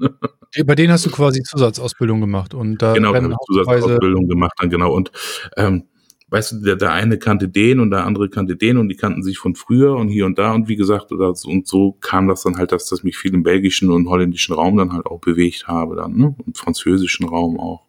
Bei 0.65 0.75
denen 0.75 0.93
hast 0.93 1.07
du 1.07 1.11
quasi 1.11 1.43
Zusatzausbildung 1.43 2.21
gemacht 2.21 2.55
und 2.55 2.81
da 2.81 2.95
genau, 2.95 3.15
habe 3.15 3.29
ich 3.29 3.37
Zusatzausbildung 3.47 4.29
gemacht 4.29 4.55
dann 4.59 4.71
genau 4.71 4.93
und 4.93 5.13
ähm, 5.57 5.85
weißt 6.29 6.53
du, 6.53 6.63
der, 6.63 6.77
der 6.77 6.93
eine 6.93 7.19
kannte 7.19 7.49
den 7.49 7.81
und 7.81 7.91
der 7.91 8.05
andere 8.05 8.29
kannte 8.29 8.57
den 8.57 8.79
und 8.79 8.89
die 8.89 8.97
kannten 8.97 9.23
sich 9.23 9.39
von 9.39 9.55
früher 9.55 9.95
und 9.95 10.09
hier 10.09 10.27
und 10.27 10.39
da 10.39 10.53
und 10.53 10.69
wie 10.69 10.77
gesagt, 10.77 11.13
und 11.13 11.67
so 11.67 11.93
kam 12.01 12.29
das 12.29 12.43
dann 12.43 12.57
halt, 12.57 12.73
dass 12.73 12.89
das 12.89 13.03
mich 13.03 13.17
viel 13.17 13.35
im 13.35 13.43
belgischen 13.43 13.91
und 13.91 14.09
holländischen 14.09 14.55
Raum 14.55 14.77
dann 14.77 14.93
halt 14.93 15.07
auch 15.07 15.21
bewegt 15.21 15.69
habe 15.69 15.97
dann, 15.97 16.17
ne? 16.17 16.35
Und 16.45 16.57
französischen 16.57 17.29
Raum 17.29 17.61
auch. 17.61 17.87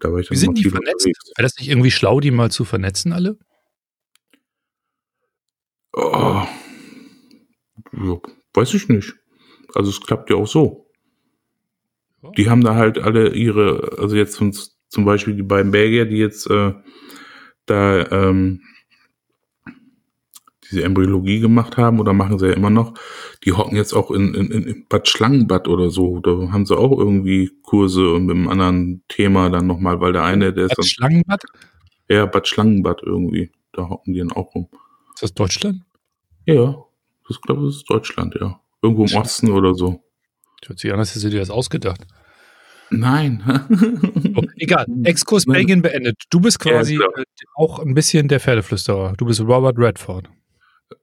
Da 0.00 0.12
war 0.12 0.18
ich 0.18 0.28
dann 0.28 0.34
Wie 0.34 0.40
sind 0.40 0.58
die 0.58 0.68
vernetzt? 0.68 1.06
Wäre 1.06 1.14
das 1.36 1.56
nicht 1.58 1.68
irgendwie 1.68 1.90
schlau, 1.90 2.18
die 2.20 2.30
mal 2.30 2.50
zu 2.50 2.64
vernetzen 2.64 3.12
alle? 3.12 3.36
Oh, 5.94 6.42
ja, 7.92 8.20
weiß 8.54 8.74
ich 8.74 8.88
nicht. 8.88 9.14
Also 9.74 9.90
es 9.90 10.00
klappt 10.00 10.30
ja 10.30 10.36
auch 10.36 10.46
so. 10.46 10.86
Die 12.36 12.48
haben 12.48 12.62
da 12.62 12.76
halt 12.76 12.98
alle 12.98 13.30
ihre, 13.34 13.98
also 13.98 14.16
jetzt 14.16 14.34
zum, 14.34 14.52
zum 14.88 15.04
Beispiel 15.04 15.34
die 15.34 15.42
beiden 15.42 15.72
Belgier, 15.72 16.06
die 16.06 16.18
jetzt 16.18 16.48
äh, 16.48 16.72
da 17.66 18.06
ähm, 18.10 18.62
diese 20.70 20.84
Embryologie 20.84 21.40
gemacht 21.40 21.76
haben 21.76 22.00
oder 22.00 22.12
machen 22.12 22.38
sie 22.38 22.48
ja 22.48 22.54
immer 22.54 22.70
noch, 22.70 22.94
die 23.44 23.52
hocken 23.52 23.76
jetzt 23.76 23.92
auch 23.92 24.10
in, 24.10 24.34
in, 24.34 24.50
in 24.50 24.86
Bad 24.88 25.08
Schlangenbad 25.08 25.68
oder 25.68 25.90
so. 25.90 26.20
Da 26.20 26.30
haben 26.52 26.64
sie 26.64 26.76
auch 26.76 26.96
irgendwie 26.98 27.50
Kurse 27.62 28.00
mit 28.20 28.30
einem 28.30 28.48
anderen 28.48 29.02
Thema 29.08 29.50
dann 29.50 29.66
nochmal, 29.66 30.00
weil 30.00 30.12
der 30.12 30.24
eine, 30.24 30.52
der 30.52 30.68
Bad 30.68 30.70
ist 30.70 30.78
dann. 30.78 30.86
Schlangenbad? 30.86 31.42
Ja, 32.08 32.26
Bad 32.26 32.48
Schlangenbad 32.48 33.02
irgendwie. 33.02 33.50
Da 33.72 33.88
hocken 33.88 34.14
die 34.14 34.20
dann 34.20 34.32
auch 34.32 34.54
rum. 34.54 34.68
Ist 35.14 35.22
das 35.22 35.34
Deutschland? 35.34 35.82
Ja, 36.46 36.84
das 37.28 37.40
glaube 37.40 37.62
ich 37.62 37.76
ist 37.76 37.88
Deutschland, 37.88 38.34
ja. 38.40 38.60
Irgendwo 38.82 39.04
im 39.04 39.14
Osten 39.16 39.50
oder 39.52 39.74
so. 39.74 40.02
Hört 40.66 40.78
sich 40.78 40.92
an, 40.92 40.98
als 40.98 41.10
hättest 41.10 41.26
du 41.26 41.30
dir 41.30 41.40
das 41.40 41.50
ausgedacht. 41.50 42.06
Nein. 42.90 43.42
oh, 44.36 44.42
egal. 44.56 44.86
Exkurs 45.04 45.46
Belgien 45.46 45.82
beendet. 45.82 46.16
Du 46.30 46.40
bist 46.40 46.58
quasi 46.58 46.96
ja, 46.96 47.06
auch 47.54 47.78
ein 47.78 47.94
bisschen 47.94 48.28
der 48.28 48.38
Pferdeflüsterer. 48.38 49.14
Du 49.16 49.24
bist 49.24 49.40
Robert 49.40 49.78
Redford. 49.78 50.28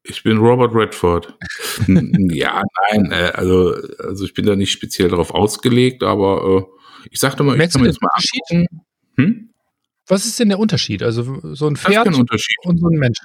Ich 0.04 0.22
bin 0.24 0.38
Robert 0.38 0.74
Redford. 0.74 1.36
ja, 1.88 2.62
nein, 2.92 3.12
äh, 3.12 3.32
also, 3.34 3.76
also 4.00 4.24
ich 4.24 4.34
bin 4.34 4.46
da 4.46 4.56
nicht 4.56 4.72
speziell 4.72 5.10
darauf 5.10 5.34
ausgelegt, 5.34 6.04
aber 6.04 6.68
äh, 6.70 7.08
ich 7.10 7.20
sagte 7.20 7.44
mal, 7.44 7.60
ich 7.60 7.72
kann 7.72 7.82
mir 7.82 7.88
das 7.88 7.98
mal. 8.00 8.66
Hm? 9.16 9.50
Was 10.08 10.26
ist 10.26 10.40
denn 10.40 10.50
der 10.50 10.60
Unterschied? 10.60 11.02
Also 11.02 11.40
so 11.54 11.68
ein 11.68 11.76
Pferd 11.76 12.08
und 12.08 12.78
so 12.78 12.88
ein 12.88 13.00
Mensch. 13.00 13.20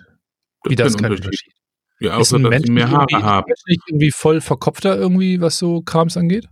Wie 0.67 0.77
das, 0.77 0.93
das 0.93 1.03
kein 1.03 1.13
Unterschied? 1.13 1.27
Unterschied? 1.27 1.53
Ja, 2.01 2.17
außer 2.17 2.39
dass 2.39 2.51
Mensch 2.51 2.67
sie 2.67 2.73
mehr 2.73 2.91
Haare 2.91 3.23
haben. 3.23 3.53
Ist 3.53 3.69
nicht 3.69 3.83
irgendwie 3.89 4.11
voll 4.11 4.41
verkopfter 4.41 4.97
irgendwie, 4.97 5.41
was 5.41 5.59
so 5.59 5.83
Krams 5.83 6.17
angeht? 6.17 6.49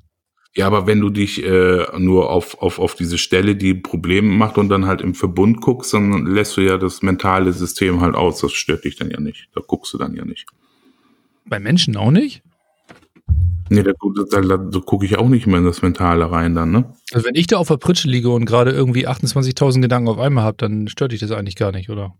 Ja, 0.54 0.66
aber 0.66 0.86
wenn 0.86 1.00
du 1.00 1.08
dich 1.08 1.42
äh, 1.42 1.86
nur 1.98 2.30
auf, 2.30 2.60
auf, 2.60 2.78
auf 2.78 2.94
diese 2.94 3.16
Stelle, 3.16 3.56
die 3.56 3.74
Probleme 3.74 4.28
macht 4.28 4.58
und 4.58 4.68
dann 4.68 4.86
halt 4.86 5.00
im 5.00 5.14
Verbund 5.14 5.62
guckst, 5.62 5.94
dann 5.94 6.26
lässt 6.26 6.56
du 6.58 6.60
ja 6.60 6.76
das 6.76 7.02
mentale 7.02 7.52
System 7.54 8.02
halt 8.02 8.14
aus. 8.14 8.40
Das 8.40 8.52
stört 8.52 8.84
dich 8.84 8.96
dann 8.96 9.10
ja 9.10 9.18
nicht. 9.18 9.48
Da 9.54 9.62
guckst 9.66 9.94
du 9.94 9.98
dann 9.98 10.14
ja 10.14 10.26
nicht. 10.26 10.46
Bei 11.46 11.58
Menschen 11.58 11.96
auch 11.96 12.10
nicht? 12.10 12.42
Nee, 13.70 13.82
da, 13.82 13.92
da, 13.92 14.40
da, 14.42 14.56
da 14.58 14.80
gucke 14.80 15.06
ich 15.06 15.16
auch 15.16 15.28
nicht 15.30 15.46
mehr 15.46 15.58
in 15.58 15.64
das 15.64 15.80
Mentale 15.80 16.30
rein 16.30 16.54
dann, 16.54 16.70
ne? 16.72 16.92
Also 17.12 17.26
wenn 17.26 17.34
ich 17.34 17.46
da 17.46 17.56
auf 17.56 17.68
der 17.68 17.78
Pritsche 17.78 18.08
liege 18.08 18.28
und 18.28 18.44
gerade 18.44 18.70
irgendwie 18.70 19.08
28.000 19.08 19.80
Gedanken 19.80 20.08
auf 20.08 20.18
einmal 20.18 20.44
habe, 20.44 20.58
dann 20.58 20.88
stört 20.88 21.12
dich 21.12 21.20
das 21.20 21.30
eigentlich 21.30 21.56
gar 21.56 21.72
nicht, 21.72 21.88
oder? 21.88 22.14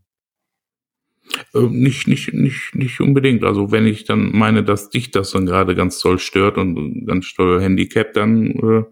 Äh, 1.54 1.60
nicht, 1.60 2.08
nicht, 2.08 2.32
nicht, 2.32 2.74
nicht 2.74 3.00
unbedingt. 3.00 3.44
Also 3.44 3.70
wenn 3.70 3.86
ich 3.86 4.04
dann 4.04 4.32
meine, 4.32 4.64
dass 4.64 4.90
dich 4.90 5.10
das 5.10 5.32
dann 5.32 5.46
gerade 5.46 5.74
ganz 5.74 5.98
toll 5.98 6.18
stört 6.18 6.56
und 6.58 7.06
ganz 7.06 7.32
toll 7.34 7.60
Handicap, 7.60 8.12
dann 8.14 8.50
äh, 8.50 8.84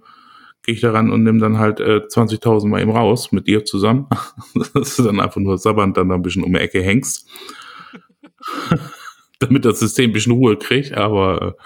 gehe 0.63 0.75
ich 0.75 0.81
daran 0.81 1.11
und 1.11 1.23
nehme 1.23 1.39
dann 1.39 1.59
halt 1.59 1.81
äh, 1.81 2.03
20.000 2.07 2.69
mal 2.69 2.83
eben 2.83 2.91
raus 2.91 3.33
mit 3.33 3.47
dir 3.47 3.65
zusammen. 3.65 4.07
dass 4.75 4.97
du 4.97 5.03
dann 5.05 5.21
einfach 5.21 5.41
nur 5.41 5.59
sabbernd 5.59 5.97
dann 5.97 6.11
ein 6.11 6.23
bisschen 6.23 6.45
um 6.45 6.53
die 6.53 6.61
Ecke 6.61 6.83
hängst. 6.83 7.29
Damit 9.39 9.65
das 9.65 9.81
System 9.81 10.11
ein 10.11 10.13
bisschen 10.13 10.35
Ruhe 10.35 10.59
kriegt. 10.59 10.93
Aber 10.93 11.57
äh, 11.59 11.63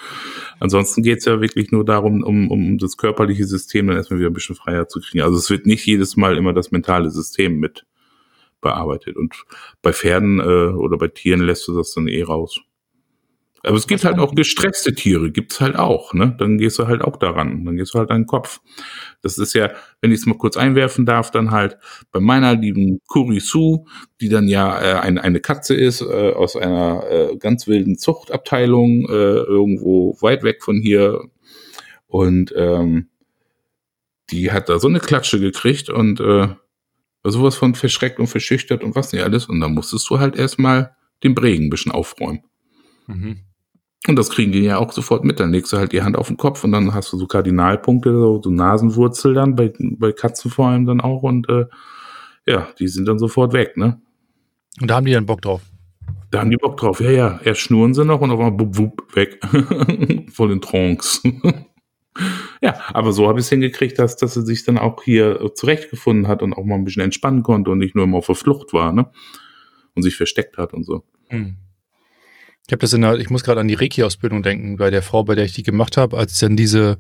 ansonsten 0.61 1.03
geht's 1.03 1.25
ja 1.25 1.41
wirklich 1.41 1.73
nur 1.73 1.85
darum, 1.85 2.23
um, 2.23 2.49
um 2.53 2.79
das 2.79 2.97
körperliche 2.97 3.47
System 3.47 3.89
dann 3.89 3.97
erstmal 3.97 4.21
wieder 4.21 4.31
ein 4.31 4.35
bisschen 4.35 4.55
freier 4.55 4.87
zu 4.87 5.01
kriegen. 5.01 5.25
Also 5.25 5.39
es 5.39 5.51
wird 5.51 5.67
nicht 5.67 5.85
jedes 5.85 6.17
Mal 6.17 6.37
immer 6.37 6.53
das 6.53 6.71
mentale 6.71 7.11
System 7.11 7.59
mit 7.59 7.85
bearbeitet. 8.65 9.17
Und 9.17 9.45
bei 9.81 9.93
Pferden 9.93 10.41
äh, 10.41 10.75
oder 10.75 10.99
bei 10.99 11.07
Tieren 11.09 11.43
lässt 11.43 11.69
du 11.69 11.77
das 11.77 11.95
dann 11.95 12.09
eh 12.09 12.25
raus. 12.25 12.61
Aber 13.67 13.77
es 13.79 13.87
gibt 13.87 14.05
halt 14.05 14.19
auch 14.19 14.35
gestresste 14.35 14.95
Tiere, 14.95 15.31
gibt's 15.31 15.59
halt 15.59 15.77
auch, 15.77 16.13
ne? 16.13 16.37
Dann 16.39 16.59
gehst 16.59 16.79
du 16.79 16.87
halt 16.87 17.01
auch 17.01 17.17
daran, 17.17 17.65
dann 17.65 17.77
gehst 17.77 17.95
du 17.95 17.99
halt 17.99 18.11
an 18.11 18.23
den 18.23 18.27
Kopf. 18.27 18.61
Das 19.23 19.39
ist 19.39 19.55
ja, 19.55 19.71
wenn 20.03 20.13
ich 20.13 20.21
es 20.21 20.27
mal 20.27 20.37
kurz 20.37 20.59
einwerfen 20.59 21.07
darf, 21.07 21.31
dann 21.31 21.51
halt 21.51 21.79
bei 22.13 22.21
meiner 22.21 22.55
lieben 22.55 23.01
Kurisu, 23.07 23.87
die 24.21 24.29
dann 24.29 24.49
ja 24.49 24.79
äh, 24.83 25.01
ein, 25.01 25.17
eine 25.17 25.41
Katze 25.41 25.75
ist, 25.75 26.03
äh, 26.03 26.33
aus 26.33 26.57
einer 26.57 27.05
äh, 27.11 27.37
ganz 27.39 27.67
wilden 27.67 27.97
Zuchtabteilung, 27.97 29.09
äh, 29.09 29.39
irgendwo 29.45 30.15
weit 30.21 30.43
weg 30.43 30.63
von 30.63 30.83
hier. 30.83 31.23
Und 32.07 32.53
ähm, 32.55 33.09
die 34.31 34.53
hat 34.53 34.69
da 34.69 34.79
so 34.79 34.89
eine 34.89 35.01
Klatsche 35.01 35.41
gekriegt 35.41 35.89
und 35.89 36.21
äh, 36.21 36.49
sowas 37.31 37.57
von 37.57 37.75
verschreckt 37.75 38.19
und 38.19 38.27
verschüchtert 38.27 38.85
und 38.85 38.95
was 38.95 39.13
nicht 39.13 39.23
alles. 39.23 39.47
Und 39.47 39.61
dann 39.61 39.75
musstest 39.75 40.09
du 40.11 40.19
halt 40.19 40.37
erstmal 40.37 40.95
den 41.23 41.35
Bregen 41.35 41.67
ein 41.67 41.71
bisschen 41.71 41.93
aufräumen. 41.93 42.41
Mhm. 43.07 43.41
Und 44.07 44.17
das 44.17 44.29
kriegen 44.29 44.53
die 44.53 44.61
ja 44.61 44.79
auch 44.79 44.93
sofort 44.93 45.25
mit. 45.25 45.41
Dann 45.41 45.53
legst 45.53 45.73
du 45.73 45.79
halt 45.79 45.93
die 45.93 46.03
Hand 46.03 46.17
auf 46.17 46.29
den 46.29 46.37
Kopf 46.37 46.63
und 46.63 46.73
dann 46.73 46.93
hast 46.93 47.13
du 47.13 47.19
so 47.19 47.27
Kardinalpunkte, 47.27 48.13
so, 48.13 48.43
so 48.43 48.51
Nasenwurzel 48.51 49.33
dann, 49.33 49.57
bei, 49.57 49.73
bei 49.79 50.13
Katzen 50.13 50.51
vor 50.51 50.69
allem 50.69 50.85
dann 50.85 51.01
auch. 51.01 51.23
Und 51.23 51.49
äh, 51.49 51.65
ja, 52.47 52.69
die 52.79 52.89
sind 52.89 53.09
dann 53.09 53.19
sofort 53.19 53.55
weg, 53.55 53.77
ne? 53.77 54.01
Und 54.81 54.91
da 54.91 54.97
haben 54.97 55.07
die 55.07 55.13
dann 55.13 55.25
Bock 55.25 55.41
drauf. 55.41 55.63
Da 56.31 56.41
haben 56.41 56.51
die 56.51 56.57
Bock 56.57 56.77
drauf. 56.77 57.01
Ja, 57.01 57.11
ja. 57.11 57.41
Erst 57.45 57.63
schnurren 57.63 57.95
sie 57.95 58.05
noch 58.05 58.21
und 58.21 58.31
auf 58.31 58.39
einmal 58.39 58.53
bup, 58.53 58.77
bup, 58.77 59.17
weg. 59.17 59.41
Voll 60.33 60.53
in 60.53 60.61
Trance. 60.61 61.21
Ja, 62.63 62.81
aber 62.93 63.13
so 63.13 63.29
habe 63.29 63.41
ich 63.41 63.47
es 63.47 63.51
hingekriegt, 63.51 63.99
dass, 63.99 64.17
dass 64.17 64.37
er 64.37 64.43
sich 64.43 64.65
dann 64.65 64.79
auch 64.79 65.03
hier 65.03 65.53
zurechtgefunden 65.55 66.29
hat 66.29 66.43
und 66.43 66.53
auch 66.53 66.65
mal 66.65 66.77
ein 66.77 66.85
bisschen 66.85 67.03
entspannen 67.03 67.43
konnte 67.43 67.71
und 67.71 67.79
nicht 67.79 67.95
nur 67.95 68.05
immer 68.05 68.19
auf 68.19 68.27
der 68.27 68.35
Flucht 68.37 68.73
war, 68.73 68.93
ne? 68.93 69.11
Und 69.95 70.03
sich 70.03 70.17
versteckt 70.17 70.57
hat 70.57 70.73
und 70.73 70.85
so. 70.85 71.05
Hm. 71.29 71.57
Ich 72.67 72.73
habe 72.73 72.81
das 72.81 72.93
in 72.93 73.03
der, 73.03 73.19
ich 73.19 73.31
muss 73.31 73.45
gerade 73.45 73.61
an 73.61 73.69
die 73.69 73.75
Reiki-Ausbildung 73.75 74.43
denken, 74.43 74.77
bei 74.77 74.91
der 74.91 75.03
Frau, 75.03 75.23
bei 75.25 75.35
der 75.35 75.45
ich 75.45 75.53
die 75.53 75.63
gemacht 75.63 75.97
habe, 75.97 76.17
als 76.17 76.39
dann 76.39 76.57
diese, 76.57 76.99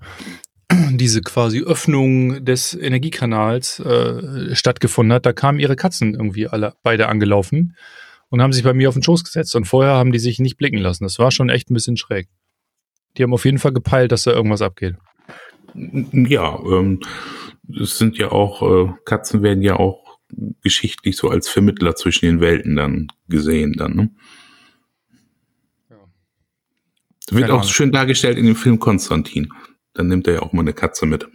diese 0.90 1.22
quasi 1.22 1.62
Öffnung 1.62 2.44
des 2.44 2.74
Energiekanals 2.74 3.80
äh, 3.80 4.54
stattgefunden 4.54 5.14
hat, 5.14 5.26
da 5.26 5.32
kamen 5.32 5.60
ihre 5.60 5.76
Katzen 5.76 6.14
irgendwie 6.14 6.48
alle 6.48 6.74
beide 6.82 7.08
angelaufen 7.08 7.76
und 8.28 8.42
haben 8.42 8.52
sich 8.52 8.64
bei 8.64 8.74
mir 8.74 8.88
auf 8.88 8.94
den 8.94 9.02
Schoß 9.02 9.24
gesetzt. 9.24 9.54
Und 9.54 9.64
vorher 9.64 9.94
haben 9.94 10.12
die 10.12 10.18
sich 10.18 10.38
nicht 10.38 10.56
blicken 10.56 10.78
lassen. 10.78 11.04
Das 11.04 11.18
war 11.18 11.30
schon 11.30 11.48
echt 11.48 11.70
ein 11.70 11.74
bisschen 11.74 11.96
schräg. 11.96 12.28
Die 13.16 13.22
haben 13.22 13.32
auf 13.32 13.44
jeden 13.44 13.58
Fall 13.58 13.72
gepeilt, 13.72 14.12
dass 14.12 14.24
da 14.24 14.32
irgendwas 14.32 14.62
abgeht. 14.62 14.96
Ja, 15.74 16.58
ähm, 16.60 17.00
es 17.80 17.98
sind 17.98 18.18
ja 18.18 18.32
auch, 18.32 18.62
äh, 18.62 18.92
Katzen 19.04 19.42
werden 19.42 19.62
ja 19.62 19.76
auch 19.76 20.18
geschichtlich 20.62 21.16
so 21.16 21.28
als 21.28 21.48
Vermittler 21.48 21.94
zwischen 21.96 22.26
den 22.26 22.40
Welten 22.40 22.76
dann 22.76 23.08
gesehen 23.28 23.74
dann, 23.74 23.94
ne? 23.94 24.10
Ja. 25.90 25.96
Wird 27.30 27.50
auch 27.50 27.64
schön 27.64 27.92
dargestellt 27.92 28.38
in 28.38 28.46
dem 28.46 28.56
Film 28.56 28.78
Konstantin. 28.78 29.52
Dann 29.94 30.08
nimmt 30.08 30.26
er 30.26 30.34
ja 30.34 30.42
auch 30.42 30.52
mal 30.52 30.62
eine 30.62 30.72
Katze 30.72 31.06
mit. 31.06 31.28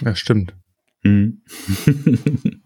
Ja, 0.00 0.14
stimmt. 0.14 0.54
Hm. 1.02 1.42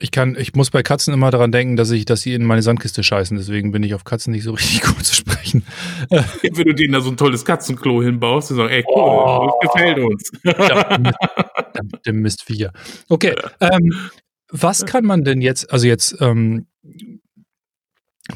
Ich 0.00 0.12
kann, 0.12 0.36
ich 0.38 0.54
muss 0.54 0.70
bei 0.70 0.84
Katzen 0.84 1.12
immer 1.12 1.32
daran 1.32 1.50
denken, 1.50 1.76
dass 1.76 1.90
ich, 1.90 2.04
dass 2.04 2.20
sie 2.20 2.32
in 2.32 2.44
meine 2.44 2.62
Sandkiste 2.62 3.02
scheißen. 3.02 3.36
Deswegen 3.36 3.72
bin 3.72 3.82
ich 3.82 3.94
auf 3.94 4.04
Katzen 4.04 4.32
nicht 4.32 4.44
so 4.44 4.52
richtig 4.54 4.82
gut 4.82 5.04
zu 5.04 5.14
sprechen. 5.14 5.64
Wenn 6.10 6.64
du 6.64 6.74
denen 6.74 6.92
da 6.92 7.00
so 7.00 7.10
ein 7.10 7.16
tolles 7.16 7.44
Katzenklo 7.44 8.02
hinbaust, 8.02 8.50
dann 8.50 8.58
sagen, 8.58 8.70
ey, 8.70 8.84
cool, 8.88 9.02
oh, 9.02 9.50
das 9.60 9.72
gefällt 9.72 9.98
uns. 9.98 10.30
Der 12.06 12.12
Mistviecher. 12.12 12.72
Okay, 13.08 13.34
ähm, 13.60 14.10
was 14.50 14.86
kann 14.86 15.04
man 15.04 15.24
denn 15.24 15.40
jetzt, 15.40 15.70
also 15.72 15.86
jetzt, 15.86 16.16
ähm, 16.20 16.66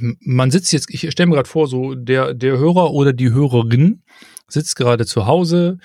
man 0.01 0.51
sitzt 0.51 0.73
jetzt, 0.73 0.93
ich 0.93 1.11
stelle 1.11 1.29
mir 1.29 1.37
gerade 1.37 1.49
vor, 1.49 1.69
so 1.69 1.95
der, 1.95 2.35
der 2.35 2.59
Hörer 2.59 2.93
oder 2.93 3.13
die 3.13 3.31
Hörerin 3.31 4.03
sitzt 4.49 4.77
gerade 4.77 5.07
zu 5.07 5.27
Hause 5.27 5.79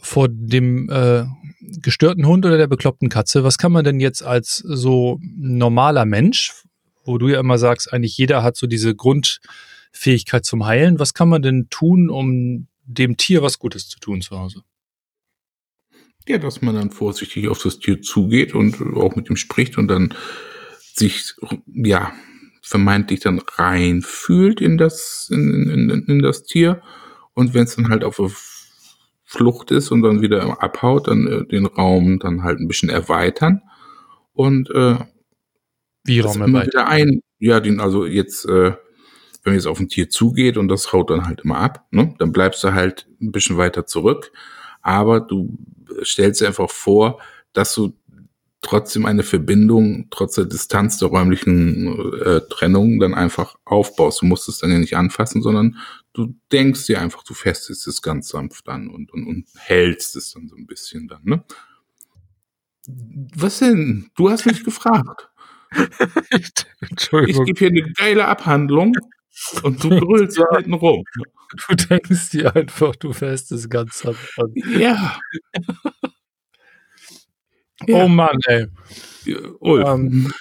vor 0.00 0.28
dem 0.28 0.88
äh, 0.90 1.24
gestörten 1.80 2.26
Hund 2.26 2.44
oder 2.44 2.58
der 2.58 2.66
bekloppten 2.66 3.08
Katze, 3.08 3.44
was 3.44 3.58
kann 3.58 3.72
man 3.72 3.84
denn 3.84 4.00
jetzt 4.00 4.22
als 4.22 4.56
so 4.56 5.18
normaler 5.22 6.04
Mensch, 6.04 6.52
wo 7.04 7.18
du 7.18 7.28
ja 7.28 7.40
immer 7.40 7.58
sagst, 7.58 7.92
eigentlich 7.92 8.16
jeder 8.16 8.42
hat 8.42 8.56
so 8.56 8.66
diese 8.66 8.94
Grundfähigkeit 8.94 10.44
zum 10.44 10.66
Heilen, 10.66 10.98
was 10.98 11.14
kann 11.14 11.28
man 11.28 11.42
denn 11.42 11.68
tun, 11.70 12.10
um 12.10 12.66
dem 12.84 13.16
Tier 13.16 13.42
was 13.42 13.58
Gutes 13.58 13.88
zu 13.88 13.98
tun 13.98 14.20
zu 14.20 14.38
Hause? 14.38 14.62
Ja, 16.28 16.38
dass 16.38 16.62
man 16.62 16.74
dann 16.74 16.90
vorsichtig 16.90 17.48
auf 17.48 17.60
das 17.60 17.80
Tier 17.80 18.00
zugeht 18.00 18.54
und 18.54 18.80
auch 18.96 19.16
mit 19.16 19.28
ihm 19.28 19.36
spricht 19.36 19.76
und 19.76 19.88
dann 19.88 20.14
sich, 20.94 21.34
ja, 21.66 22.12
vermeintlich 22.62 23.20
dann 23.20 23.40
reinfühlt 23.40 24.60
in 24.60 24.78
das, 24.78 25.28
in, 25.32 25.68
in, 25.68 25.90
in 26.06 26.22
das 26.22 26.44
Tier. 26.44 26.80
Und 27.34 27.54
wenn 27.54 27.64
es 27.64 27.74
dann 27.74 27.88
halt 27.88 28.04
auf 28.04 28.18
Flucht 29.32 29.70
ist 29.70 29.90
und 29.90 30.02
dann 30.02 30.20
wieder 30.20 30.62
abhaut, 30.62 31.08
dann 31.08 31.26
äh, 31.26 31.46
den 31.46 31.64
Raum 31.64 32.18
dann 32.18 32.42
halt 32.42 32.60
ein 32.60 32.68
bisschen 32.68 32.90
erweitern 32.90 33.62
und 34.34 34.68
äh, 34.70 34.96
wie 36.04 36.20
Raum 36.20 36.42
erweitern? 36.42 36.86
ein, 36.86 37.22
ja, 37.38 37.58
den 37.60 37.80
also 37.80 38.04
jetzt, 38.04 38.44
äh, 38.44 38.74
wenn 39.42 39.54
jetzt 39.54 39.66
auf 39.66 39.80
ein 39.80 39.88
Tier 39.88 40.10
zugeht 40.10 40.58
und 40.58 40.68
das 40.68 40.92
haut 40.92 41.08
dann 41.08 41.26
halt 41.26 41.40
immer 41.40 41.56
ab, 41.56 41.86
ne, 41.90 42.14
dann 42.18 42.32
bleibst 42.32 42.62
du 42.62 42.74
halt 42.74 43.08
ein 43.22 43.32
bisschen 43.32 43.56
weiter 43.56 43.86
zurück, 43.86 44.32
aber 44.82 45.20
du 45.20 45.56
stellst 46.04 46.42
dir 46.42 46.48
einfach 46.48 46.68
vor, 46.68 47.18
dass 47.54 47.74
du 47.74 47.94
trotzdem 48.60 49.06
eine 49.06 49.22
Verbindung, 49.22 50.08
trotz 50.10 50.34
der 50.34 50.44
Distanz 50.44 50.98
der 50.98 51.08
räumlichen 51.08 52.20
äh, 52.20 52.42
Trennung 52.50 53.00
dann 53.00 53.14
einfach 53.14 53.56
aufbaust. 53.64 54.20
Du 54.20 54.26
musst 54.26 54.46
es 54.48 54.58
dann 54.58 54.70
ja 54.70 54.78
nicht 54.78 54.96
anfassen, 54.96 55.40
sondern 55.40 55.78
du 56.12 56.34
denkst 56.50 56.86
dir 56.86 57.00
einfach, 57.00 57.22
du 57.24 57.34
festest 57.34 57.86
es 57.86 58.02
ganz 58.02 58.28
sanft 58.28 58.68
an 58.68 58.88
und, 58.88 59.12
und, 59.12 59.26
und 59.26 59.46
hältst 59.56 60.16
es 60.16 60.32
dann 60.32 60.48
so 60.48 60.56
ein 60.56 60.66
bisschen 60.66 61.08
dann, 61.08 61.22
ne? 61.24 61.44
Was 63.36 63.60
denn? 63.60 64.10
Du 64.16 64.28
hast 64.28 64.44
mich 64.44 64.64
gefragt. 64.64 65.30
Entschuldigung. 66.80 67.46
Ich 67.46 67.54
gebe 67.54 67.58
hier 67.58 67.68
eine 67.68 67.92
geile 67.92 68.26
Abhandlung 68.26 68.94
und 69.62 69.82
du 69.82 69.88
brüllst 69.88 70.36
ja. 70.36 70.44
hinten 70.56 70.74
rum. 70.74 71.04
Du 71.68 71.74
denkst 71.74 72.30
dir 72.30 72.54
einfach, 72.56 72.96
du 72.96 73.12
fährst 73.12 73.52
es 73.52 73.68
ganz 73.68 74.00
sanft 74.00 74.38
an. 74.38 74.52
Ja. 74.78 75.20
Ja. 77.86 78.04
Oh 78.04 78.08
Mann, 78.08 78.38
ey. 78.46 78.66
Ulf, 79.60 79.88
ähm, 79.88 80.32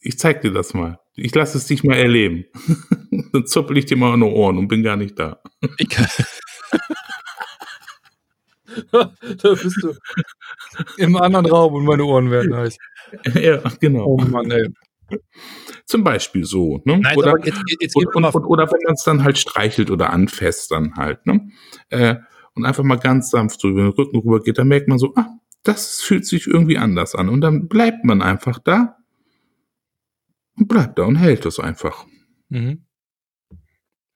ich 0.00 0.18
zeig 0.18 0.40
dir 0.40 0.52
das 0.52 0.74
mal. 0.74 0.98
Ich 1.16 1.34
lasse 1.34 1.56
es 1.58 1.66
dich 1.66 1.82
mal 1.82 1.96
erleben. 1.96 2.44
Dann 3.32 3.46
zuppel 3.46 3.78
ich 3.78 3.86
dir 3.86 3.96
mal 3.96 4.12
an 4.12 4.20
die 4.20 4.26
Ohren 4.26 4.58
und 4.58 4.68
bin 4.68 4.82
gar 4.82 4.96
nicht 4.96 5.18
da. 5.18 5.40
da 8.92 9.10
bist 9.42 9.82
du 9.82 9.94
im 10.98 11.16
anderen 11.16 11.46
Raum 11.46 11.72
und 11.74 11.84
meine 11.84 12.04
Ohren 12.04 12.30
werden 12.30 12.54
heiß. 12.54 12.76
Ja, 13.34 13.62
genau. 13.80 14.04
Oh 14.04 14.18
Mann, 14.18 14.50
ey. 14.50 14.68
Zum 15.86 16.04
Beispiel 16.04 16.44
so, 16.44 16.82
ne? 16.84 16.98
Nein, 16.98 17.16
oder, 17.16 17.34
jetzt, 17.44 17.62
jetzt 17.80 17.96
und, 17.96 18.14
und, 18.14 18.24
und, 18.24 18.44
oder 18.44 18.64
wenn 18.64 18.80
man 18.84 18.94
es 18.94 19.04
dann 19.04 19.24
halt 19.24 19.38
streichelt 19.38 19.90
oder 19.90 20.10
anfasst 20.10 20.70
dann 20.70 20.96
halt, 20.96 21.24
ne? 21.26 21.48
Äh, 21.88 22.16
und 22.54 22.64
einfach 22.64 22.82
mal 22.82 22.98
ganz 22.98 23.30
sanft 23.30 23.60
so 23.60 23.68
über 23.68 23.82
den 23.82 23.92
Rücken 23.92 24.18
rüber 24.18 24.42
geht, 24.42 24.58
dann 24.58 24.68
merkt 24.68 24.88
man 24.88 24.98
so, 24.98 25.14
ah, 25.14 25.28
das 25.62 26.00
fühlt 26.00 26.26
sich 26.26 26.46
irgendwie 26.46 26.78
anders 26.78 27.14
an. 27.14 27.28
Und 27.28 27.40
dann 27.40 27.68
bleibt 27.68 28.04
man 28.04 28.20
einfach 28.20 28.58
da 28.58 28.96
und 30.56 30.68
bleibt 30.68 30.98
da 30.98 31.04
und 31.04 31.16
hält 31.16 31.44
das 31.44 31.58
einfach. 31.58 32.06
Mhm. 32.48 32.82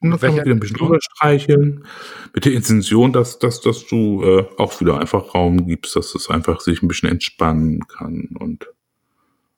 Und 0.02 0.10
dann 0.10 0.18
kann 0.18 0.34
man 0.34 0.44
wieder 0.44 0.54
ein 0.54 0.60
bisschen 0.60 0.78
drüber 0.78 0.98
streicheln. 1.00 1.84
Mit 2.32 2.46
der 2.46 2.52
Intention, 2.52 3.12
dass, 3.12 3.38
dass, 3.38 3.60
dass 3.60 3.86
du 3.86 4.24
äh, 4.24 4.46
auch 4.56 4.80
wieder 4.80 4.98
einfach 4.98 5.34
Raum 5.34 5.66
gibst, 5.66 5.94
dass 5.94 6.14
es 6.14 6.30
einfach 6.30 6.60
sich 6.60 6.82
ein 6.82 6.88
bisschen 6.88 7.10
entspannen 7.10 7.86
kann 7.86 8.30
und 8.38 8.66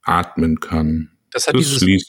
atmen 0.02 0.58
kann. 0.58 1.12
Das 1.30 1.46
hat 1.46 1.54
das 1.54 1.78
dieses 1.78 2.08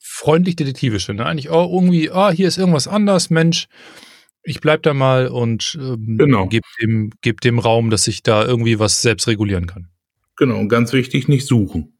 freundlich 0.00 0.54
detektivische, 0.54 1.12
ne? 1.12 1.26
Eigentlich 1.26 1.50
oh, 1.50 1.68
irgendwie, 1.74 2.10
oh, 2.10 2.30
hier 2.30 2.46
ist 2.46 2.56
irgendwas 2.56 2.86
anders, 2.86 3.30
Mensch 3.30 3.66
ich 4.46 4.60
bleib 4.60 4.82
da 4.84 4.94
mal 4.94 5.28
und 5.28 5.76
ähm, 5.80 6.16
genau. 6.18 6.46
gebe 6.46 6.66
dem, 6.80 7.10
geb 7.20 7.40
dem 7.40 7.58
Raum, 7.58 7.90
dass 7.90 8.06
ich 8.06 8.22
da 8.22 8.44
irgendwie 8.44 8.78
was 8.78 9.02
selbst 9.02 9.26
regulieren 9.26 9.66
kann. 9.66 9.88
Genau, 10.36 10.58
und 10.58 10.68
ganz 10.68 10.92
wichtig, 10.92 11.28
nicht 11.28 11.46
suchen. 11.46 11.95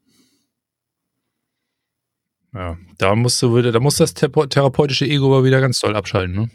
Ja, 2.53 2.77
da 2.97 3.15
musst 3.15 3.41
du 3.41 3.55
wieder, 3.55 3.71
da 3.71 3.79
muss 3.79 3.97
das 3.97 4.13
therapeutische 4.13 5.05
Ego 5.05 5.27
aber 5.27 5.43
wieder 5.43 5.61
ganz 5.61 5.79
toll 5.79 5.95
abschalten, 5.95 6.35
ne? 6.35 6.49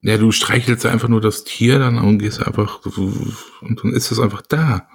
Ja, 0.00 0.18
du 0.18 0.32
streichelst 0.32 0.84
einfach 0.84 1.08
nur 1.08 1.20
das 1.20 1.44
Tier 1.44 1.78
dann 1.78 1.98
und 1.98 2.18
gehst 2.18 2.44
einfach 2.44 2.84
und 2.84 3.84
dann 3.84 3.92
ist 3.92 4.10
es 4.10 4.18
einfach 4.18 4.42
da. 4.42 4.88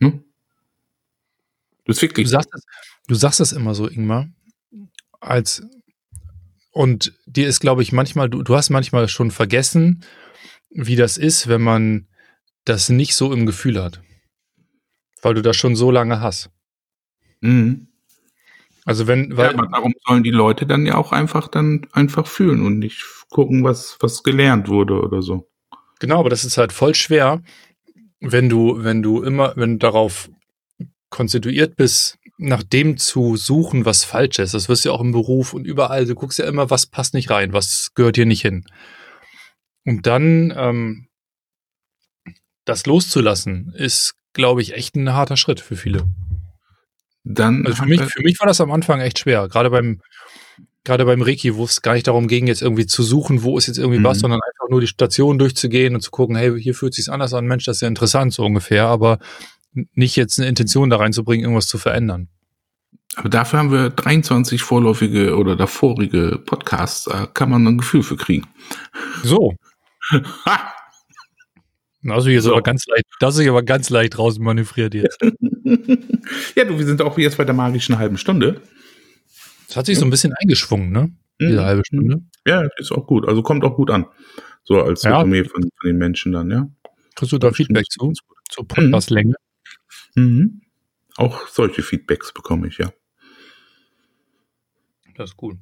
Hm? 0.00 0.24
Das 1.84 1.96
ist 1.96 2.02
wirklich. 2.02 2.26
Du 2.26 2.30
sagst 2.30 2.48
das, 2.52 2.64
du 3.08 3.14
sagst 3.14 3.40
das 3.40 3.52
immer 3.52 3.74
so, 3.74 3.88
Ingmar, 3.88 4.28
als 5.20 5.62
und 6.70 7.12
dir 7.26 7.46
ist, 7.46 7.60
glaube 7.60 7.82
ich, 7.82 7.92
manchmal, 7.92 8.30
du, 8.30 8.42
du 8.42 8.56
hast 8.56 8.70
manchmal 8.70 9.06
schon 9.08 9.30
vergessen, 9.30 10.04
wie 10.70 10.96
das 10.96 11.18
ist, 11.18 11.46
wenn 11.48 11.60
man 11.60 12.08
das 12.64 12.88
nicht 12.88 13.14
so 13.14 13.32
im 13.32 13.44
Gefühl 13.44 13.82
hat. 13.82 14.02
Weil 15.20 15.34
du 15.34 15.42
das 15.42 15.56
schon 15.56 15.76
so 15.76 15.90
lange 15.90 16.20
hast. 16.20 16.50
Mhm. 17.42 17.91
Also 18.84 19.06
wenn, 19.06 19.36
weil. 19.36 19.52
Ja, 19.52 19.58
aber 19.58 19.68
darum 19.68 19.94
sollen 20.06 20.22
die 20.22 20.30
Leute 20.30 20.66
dann 20.66 20.86
ja 20.86 20.96
auch 20.96 21.12
einfach 21.12 21.48
dann 21.48 21.86
einfach 21.92 22.26
fühlen 22.26 22.64
und 22.64 22.78
nicht 22.78 23.04
gucken, 23.30 23.64
was, 23.64 23.96
was 24.00 24.22
gelernt 24.22 24.68
wurde 24.68 25.00
oder 25.00 25.22
so. 25.22 25.48
Genau, 26.00 26.18
aber 26.18 26.30
das 26.30 26.44
ist 26.44 26.58
halt 26.58 26.72
voll 26.72 26.94
schwer, 26.94 27.42
wenn 28.20 28.48
du, 28.48 28.82
wenn 28.82 29.02
du 29.02 29.22
immer, 29.22 29.52
wenn 29.56 29.72
du 29.72 29.78
darauf 29.78 30.30
konstituiert 31.10 31.76
bist, 31.76 32.18
nach 32.38 32.62
dem 32.62 32.96
zu 32.96 33.36
suchen, 33.36 33.84
was 33.84 34.04
falsch 34.04 34.38
ist. 34.40 34.54
Das 34.54 34.68
wirst 34.68 34.84
du 34.84 34.88
ja 34.88 34.94
auch 34.94 35.00
im 35.00 35.12
Beruf 35.12 35.54
und 35.54 35.64
überall. 35.64 36.06
Du 36.06 36.14
guckst 36.14 36.38
ja 36.38 36.46
immer, 36.46 36.70
was 36.70 36.86
passt 36.86 37.14
nicht 37.14 37.30
rein, 37.30 37.52
was 37.52 37.92
gehört 37.94 38.16
hier 38.16 38.26
nicht 38.26 38.42
hin. 38.42 38.64
Und 39.84 40.06
dann 40.06 40.52
ähm, 40.56 41.08
das 42.64 42.86
loszulassen, 42.86 43.72
ist, 43.76 44.14
glaube 44.32 44.62
ich, 44.62 44.74
echt 44.74 44.96
ein 44.96 45.12
harter 45.12 45.36
Schritt 45.36 45.60
für 45.60 45.76
viele. 45.76 46.08
Dann 47.24 47.66
also 47.66 47.82
für 47.82 47.88
mich, 47.88 48.00
für 48.00 48.22
mich 48.22 48.40
war 48.40 48.46
das 48.46 48.60
am 48.60 48.72
Anfang 48.72 49.00
echt 49.00 49.20
schwer. 49.20 49.48
Gerade 49.48 49.70
beim, 49.70 50.00
gerade 50.84 51.04
beim 51.04 51.22
Reiki, 51.22 51.54
wo 51.56 51.64
es 51.64 51.82
gar 51.82 51.94
nicht 51.94 52.06
darum 52.06 52.26
ging, 52.28 52.46
jetzt 52.46 52.62
irgendwie 52.62 52.86
zu 52.86 53.02
suchen, 53.02 53.42
wo 53.42 53.56
ist 53.58 53.68
jetzt 53.68 53.78
irgendwie 53.78 54.00
mhm. 54.00 54.04
was, 54.04 54.20
sondern 54.20 54.40
einfach 54.40 54.68
nur 54.70 54.80
die 54.80 54.86
Station 54.86 55.38
durchzugehen 55.38 55.94
und 55.94 56.00
zu 56.00 56.10
gucken, 56.10 56.36
hey, 56.36 56.60
hier 56.60 56.74
fühlt 56.74 56.94
sich 56.94 57.10
anders 57.10 57.34
an, 57.34 57.46
Mensch, 57.46 57.64
das 57.64 57.76
ist 57.76 57.82
ja 57.82 57.88
interessant, 57.88 58.32
so 58.32 58.44
ungefähr. 58.44 58.86
Aber 58.86 59.18
nicht 59.94 60.16
jetzt 60.16 60.38
eine 60.38 60.48
Intention 60.48 60.90
da 60.90 60.96
reinzubringen, 60.96 61.44
irgendwas 61.44 61.66
zu 61.66 61.78
verändern. 61.78 62.28
Aber 63.14 63.28
dafür 63.28 63.58
haben 63.58 63.72
wir 63.72 63.90
23 63.90 64.62
vorläufige 64.62 65.36
oder 65.36 65.54
davorige 65.54 66.40
Podcasts, 66.44 67.04
da 67.04 67.26
kann 67.26 67.50
man 67.50 67.66
ein 67.66 67.78
Gefühl 67.78 68.02
für 68.02 68.16
kriegen. 68.16 68.46
So. 69.22 69.54
Also 72.08 72.30
hier 72.30 72.42
so. 72.42 72.50
ist 72.50 72.52
aber 72.52 72.62
ganz 72.62 72.86
leicht, 72.86 73.04
das 73.20 73.38
ist 73.38 73.48
aber 73.48 73.62
ganz 73.62 73.90
leicht 73.90 74.18
raus 74.18 74.38
manövriert 74.38 74.94
jetzt. 74.94 75.18
ja, 76.56 76.64
du, 76.64 76.78
wir 76.78 76.84
sind 76.84 77.00
auch 77.00 77.16
jetzt 77.18 77.36
bei 77.36 77.44
der 77.44 77.54
magischen 77.54 77.98
halben 77.98 78.18
Stunde. 78.18 78.60
Das 79.68 79.76
hat 79.76 79.86
sich 79.86 79.98
so 79.98 80.04
ein 80.04 80.10
bisschen 80.10 80.32
eingeschwungen, 80.42 80.90
ne? 80.90 81.12
Diese 81.40 81.60
mhm. 81.60 81.64
halbe 81.64 81.82
Stunde. 81.86 82.22
Ja, 82.46 82.68
ist 82.76 82.92
auch 82.92 83.06
gut. 83.06 83.26
Also 83.28 83.42
kommt 83.42 83.64
auch 83.64 83.76
gut 83.76 83.90
an. 83.90 84.06
So 84.64 84.82
als 84.82 85.02
ja. 85.02 85.18
Resümee 85.18 85.44
von, 85.44 85.62
von, 85.62 85.88
den 85.88 85.96
Menschen 85.96 86.32
dann, 86.32 86.50
ja. 86.50 86.68
Kriegst 87.14 87.32
du 87.32 87.38
da 87.38 87.52
Feedback 87.52 87.86
zu? 87.88 88.12
Zur 88.50 88.66
Podcastlänge? 88.66 89.34
Mhm. 90.14 90.62
Auch 91.16 91.48
solche 91.48 91.82
Feedbacks 91.82 92.32
bekomme 92.32 92.68
ich, 92.68 92.78
ja. 92.78 92.92
Das 95.16 95.30
ist 95.30 95.36
cool. 95.42 95.58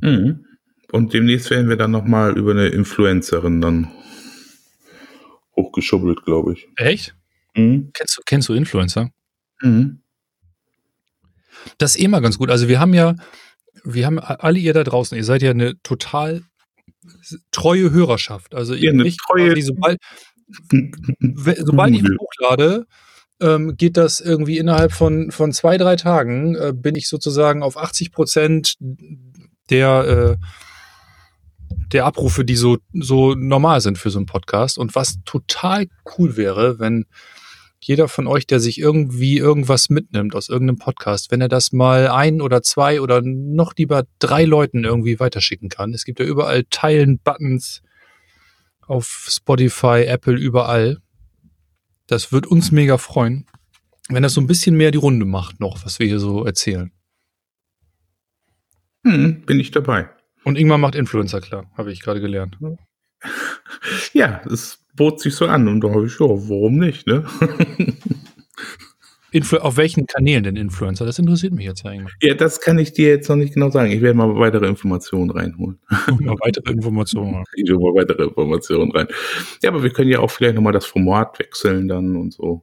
Mhm. 0.00 0.44
Und 0.90 1.14
demnächst 1.14 1.50
werden 1.50 1.68
wir 1.68 1.76
dann 1.76 1.90
nochmal 1.90 2.36
über 2.36 2.52
eine 2.52 2.68
Influencerin 2.68 3.60
dann 3.60 3.90
hochgeschubbelt, 5.56 6.24
glaube 6.24 6.54
ich. 6.54 6.68
Echt? 6.76 7.14
Mhm. 7.54 7.90
Kennst 7.94 8.16
du, 8.18 8.22
kennst 8.24 8.48
du 8.48 8.54
Influencer? 8.54 9.10
Mhm. 9.60 10.02
Das 11.78 11.94
ist 11.96 12.02
eh 12.02 12.08
mal 12.08 12.20
ganz 12.20 12.38
gut. 12.38 12.50
Also 12.50 12.68
wir 12.68 12.80
haben 12.80 12.94
ja, 12.94 13.14
wir 13.84 14.06
haben 14.06 14.18
alle 14.18 14.58
ihr 14.58 14.72
da 14.74 14.84
draußen, 14.84 15.16
ihr 15.16 15.24
seid 15.24 15.42
ja 15.42 15.50
eine 15.50 15.80
total 15.82 16.42
treue 17.50 17.90
Hörerschaft. 17.90 18.54
Also 18.54 18.74
Ja, 18.74 18.80
ihr 18.84 18.90
eine 18.90 19.02
mich 19.04 19.16
treue- 19.18 19.60
sobald, 19.62 19.98
sobald 21.58 21.94
ich 21.94 22.02
hochlade, 22.02 22.86
ähm, 23.40 23.76
geht 23.76 23.96
das 23.96 24.20
irgendwie 24.20 24.58
innerhalb 24.58 24.92
von, 24.92 25.30
von 25.30 25.52
zwei, 25.52 25.78
drei 25.78 25.96
Tagen, 25.96 26.54
äh, 26.54 26.72
bin 26.74 26.94
ich 26.94 27.08
sozusagen 27.08 27.62
auf 27.62 27.76
80 27.76 28.12
Prozent 28.12 28.76
der, 29.70 30.38
äh, 30.40 30.46
der 31.92 32.06
Abrufe, 32.06 32.44
die 32.44 32.56
so, 32.56 32.78
so 32.92 33.34
normal 33.34 33.80
sind 33.80 33.98
für 33.98 34.10
so 34.10 34.18
einen 34.18 34.26
Podcast. 34.26 34.78
Und 34.78 34.94
was 34.94 35.22
total 35.24 35.88
cool 36.16 36.36
wäre, 36.36 36.78
wenn 36.78 37.06
jeder 37.80 38.08
von 38.08 38.26
euch, 38.26 38.46
der 38.46 38.60
sich 38.60 38.78
irgendwie 38.78 39.38
irgendwas 39.38 39.90
mitnimmt 39.90 40.36
aus 40.36 40.48
irgendeinem 40.48 40.78
Podcast, 40.78 41.30
wenn 41.30 41.40
er 41.40 41.48
das 41.48 41.72
mal 41.72 42.08
ein 42.08 42.40
oder 42.40 42.62
zwei 42.62 43.00
oder 43.00 43.20
noch 43.22 43.74
lieber 43.76 44.04
drei 44.20 44.44
Leuten 44.44 44.84
irgendwie 44.84 45.18
weiterschicken 45.18 45.68
kann. 45.68 45.92
Es 45.92 46.04
gibt 46.04 46.20
ja 46.20 46.26
überall 46.26 46.64
Teilen-Buttons 46.70 47.82
auf 48.82 49.26
Spotify, 49.28 50.04
Apple, 50.06 50.36
überall. 50.36 50.98
Das 52.06 52.30
wird 52.30 52.46
uns 52.46 52.70
mega 52.70 52.98
freuen, 52.98 53.46
wenn 54.08 54.22
das 54.22 54.34
so 54.34 54.40
ein 54.40 54.46
bisschen 54.46 54.76
mehr 54.76 54.92
die 54.92 54.98
Runde 54.98 55.26
macht 55.26 55.58
noch, 55.58 55.84
was 55.84 55.98
wir 55.98 56.06
hier 56.06 56.20
so 56.20 56.44
erzählen. 56.44 56.92
Mhm, 59.02 59.42
bin 59.44 59.58
ich 59.58 59.72
dabei. 59.72 60.08
Und 60.44 60.58
Ingmar 60.58 60.78
macht 60.78 60.94
Influencer 60.94 61.40
klar, 61.40 61.70
habe 61.76 61.92
ich 61.92 62.00
gerade 62.00 62.20
gelernt. 62.20 62.58
Ja, 64.12 64.42
es 64.50 64.84
bot 64.94 65.20
sich 65.20 65.34
so 65.34 65.46
an 65.46 65.66
und 65.66 65.80
da 65.80 65.90
habe 65.90 66.06
ich, 66.06 66.12
ja, 66.18 66.26
warum 66.26 66.78
nicht, 66.78 67.06
ne? 67.06 67.24
Influ 69.32 69.58
auf 69.58 69.78
welchen 69.78 70.06
Kanälen 70.06 70.44
denn 70.44 70.56
Influencer? 70.56 71.06
Das 71.06 71.18
interessiert 71.18 71.54
mich 71.54 71.64
jetzt 71.64 71.84
Ingmar. 71.84 72.10
ja, 72.20 72.34
das 72.34 72.60
kann 72.60 72.78
ich 72.78 72.92
dir 72.92 73.08
jetzt 73.08 73.28
noch 73.28 73.36
nicht 73.36 73.54
genau 73.54 73.70
sagen. 73.70 73.90
Ich 73.90 74.02
werde 74.02 74.16
mal 74.16 74.36
weitere 74.36 74.66
Informationen 74.66 75.30
reinholen. 75.30 75.78
Noch 76.20 76.38
weitere 76.40 76.70
Informationen. 76.72 77.42
Ich 77.56 77.70
hole 77.70 77.80
mal 77.80 78.02
weitere 78.02 78.24
Informationen 78.24 78.92
rein. 78.92 79.06
Ja, 79.62 79.70
aber 79.70 79.82
wir 79.82 79.90
können 79.90 80.10
ja 80.10 80.18
auch 80.18 80.30
vielleicht 80.30 80.54
nochmal 80.54 80.74
das 80.74 80.84
Format 80.84 81.38
wechseln 81.38 81.88
dann 81.88 82.14
und 82.16 82.34
so. 82.34 82.62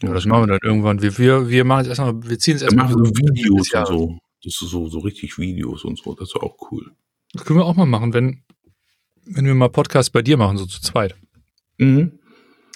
Ja, 0.00 0.14
das 0.14 0.26
machen 0.26 0.44
wir 0.44 0.58
dann 0.58 0.70
irgendwann. 0.70 1.02
Wir, 1.02 1.18
wir, 1.18 1.48
wir 1.48 1.64
machen 1.64 1.86
jetzt 1.86 1.98
erstmal, 1.98 2.22
wir 2.22 2.38
ziehen 2.38 2.52
jetzt 2.52 2.62
Wir 2.62 2.66
erstmal 2.66 2.86
machen 2.86 3.04
so 3.04 3.10
Videos 3.16 3.74
und 3.74 3.86
so. 3.88 4.18
Das 4.44 4.60
ist 4.60 4.70
so, 4.70 4.88
so 4.88 4.98
richtig 5.00 5.38
Videos 5.38 5.84
und 5.84 5.98
so. 5.98 6.14
Das 6.14 6.28
ist 6.30 6.36
auch 6.36 6.56
cool. 6.70 6.90
Das 7.32 7.44
können 7.44 7.58
wir 7.58 7.64
auch 7.64 7.76
mal 7.76 7.86
machen, 7.86 8.12
wenn, 8.14 8.42
wenn 9.26 9.44
wir 9.46 9.54
mal 9.54 9.68
Podcasts 9.68 10.10
bei 10.10 10.22
dir 10.22 10.36
machen, 10.36 10.56
so 10.56 10.66
zu 10.66 10.80
zweit. 10.80 11.14
Mhm. 11.78 12.18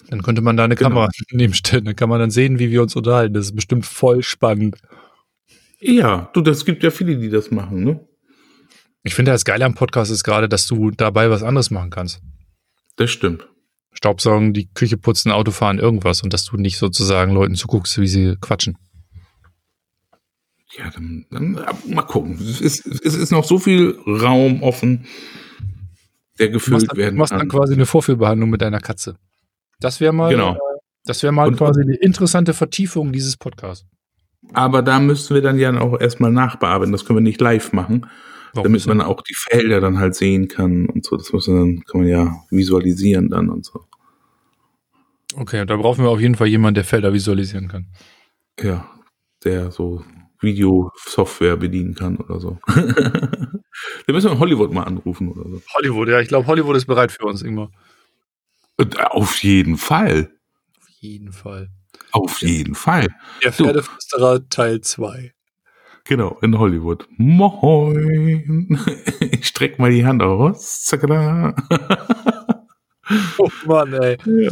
Dann 0.08 0.22
könnte 0.22 0.42
man 0.42 0.56
da 0.56 0.64
eine 0.64 0.74
Genau. 0.74 0.90
Kamera 0.90 1.08
nebenstellen. 1.30 1.84
Dann 1.86 1.96
kann 1.96 2.08
man 2.08 2.20
dann 2.20 2.30
sehen, 2.30 2.58
wie 2.58 2.70
wir 2.70 2.82
uns 2.82 2.94
unterhalten. 2.94 3.34
Das 3.34 3.46
ist 3.46 3.56
bestimmt 3.56 3.86
voll 3.86 4.22
spannend. 4.22 4.76
Ja, 5.80 6.30
du, 6.34 6.40
das 6.40 6.64
gibt 6.64 6.82
ja 6.82 6.90
viele, 6.90 7.16
die 7.18 7.28
das 7.30 7.50
machen, 7.50 7.84
ne? 7.84 8.06
Ich 9.02 9.14
finde, 9.14 9.32
das 9.32 9.44
Geile 9.44 9.66
am 9.66 9.74
Podcast 9.74 10.10
ist 10.10 10.24
gerade, 10.24 10.48
dass 10.48 10.66
du 10.66 10.90
dabei 10.90 11.28
was 11.28 11.42
anderes 11.42 11.70
machen 11.70 11.90
kannst. 11.90 12.20
Das 12.96 13.10
stimmt. 13.10 13.46
Staubsaugen, 13.92 14.54
die 14.54 14.68
Küche 14.72 14.96
putzen, 14.96 15.30
Auto 15.30 15.50
fahren, 15.50 15.78
irgendwas. 15.78 16.22
Und 16.22 16.32
dass 16.32 16.46
du 16.46 16.56
nicht 16.56 16.78
sozusagen 16.78 17.32
Leuten 17.32 17.54
zuguckst, 17.54 17.98
wie 18.00 18.06
sie 18.08 18.36
quatschen. 18.40 18.78
Ja, 20.76 20.90
dann, 20.90 21.26
dann 21.30 21.52
mal 21.88 22.02
gucken. 22.02 22.36
Es 22.40 22.60
ist, 22.60 22.84
es 22.86 23.14
ist 23.14 23.30
noch 23.30 23.44
so 23.44 23.58
viel 23.58 23.96
Raum 24.06 24.62
offen, 24.62 25.06
der 26.38 26.48
gefüllt 26.48 26.88
dann, 26.90 26.96
werden 26.96 27.14
du 27.14 27.18
machst 27.20 27.30
kann. 27.30 27.40
dann 27.40 27.48
quasi 27.48 27.74
eine 27.74 27.86
Vorführbehandlung 27.86 28.50
mit 28.50 28.60
deiner 28.60 28.80
Katze. 28.80 29.16
Das 29.80 30.00
wäre 30.00 30.12
mal, 30.12 30.30
Genau. 30.32 30.54
äh, 30.54 30.58
das 31.04 31.22
wäre 31.22 31.32
mal 31.32 31.48
Und- 31.48 31.56
quasi 31.56 31.80
eine 31.82 31.94
interessante 31.96 32.54
Vertiefung 32.54 33.12
dieses 33.12 33.36
Podcasts. 33.36 33.86
Aber 34.52 34.82
da 34.82 34.98
müssen 35.00 35.34
wir 35.34 35.42
dann 35.42 35.58
ja 35.58 35.78
auch 35.80 35.98
erstmal 36.00 36.30
nachbearbeiten. 36.32 36.92
Das 36.92 37.04
können 37.04 37.18
wir 37.18 37.22
nicht 37.22 37.40
live 37.40 37.72
machen, 37.72 38.06
Warum 38.52 38.64
damit 38.72 38.86
man 38.86 39.00
auch 39.00 39.22
die 39.22 39.34
Felder 39.34 39.80
dann 39.80 39.98
halt 39.98 40.14
sehen 40.16 40.48
kann 40.48 40.86
und 40.86 41.04
so. 41.04 41.16
Das 41.16 41.32
muss 41.32 41.46
man 41.48 41.82
kann 41.84 42.00
man 42.02 42.08
ja 42.10 42.36
visualisieren 42.50 43.30
dann 43.30 43.48
und 43.48 43.64
so. 43.64 43.80
Okay, 45.36 45.64
da 45.66 45.76
brauchen 45.76 46.04
wir 46.04 46.10
auf 46.10 46.20
jeden 46.20 46.34
Fall 46.34 46.46
jemanden, 46.48 46.74
der 46.76 46.84
Felder 46.84 47.12
visualisieren 47.12 47.68
kann. 47.68 47.86
Ja, 48.60 48.86
der 49.44 49.70
so 49.70 50.04
Videosoftware 50.44 51.56
bedienen 51.56 51.94
kann 51.94 52.16
oder 52.16 52.40
so. 52.40 52.58
Wir 54.06 54.14
müssen 54.14 54.30
wir 54.30 54.38
Hollywood 54.38 54.72
mal 54.72 54.84
anrufen 54.84 55.32
oder 55.32 55.48
so. 55.48 55.60
Hollywood, 55.74 56.08
ja, 56.08 56.20
ich 56.20 56.28
glaube, 56.28 56.46
Hollywood 56.46 56.76
ist 56.76 56.86
bereit 56.86 57.10
für 57.10 57.24
uns, 57.26 57.42
Ingmar. 57.42 57.70
Und 58.76 58.98
Auf 59.00 59.42
jeden 59.42 59.76
Fall. 59.78 60.30
Auf 60.80 60.88
jeden 61.00 61.32
Fall. 61.32 61.70
Auf 62.12 62.40
jeden 62.40 62.74
Fall. 62.74 63.08
Der 63.42 63.52
So. 63.52 63.64
Pferdeflüsterer 63.64 64.48
Teil 64.48 64.80
2. 64.80 65.32
Genau, 66.04 66.38
in 66.42 66.58
Hollywood. 66.58 67.06
Moin. 67.16 68.78
Ich 69.20 69.46
streck 69.48 69.78
mal 69.78 69.90
die 69.90 70.04
Hand 70.06 70.22
aus. 70.22 70.84
Zackada. 70.84 71.54
Oh 73.38 73.48
Mann, 73.66 73.92
ey. 73.94 74.16
Ja. 74.24 74.50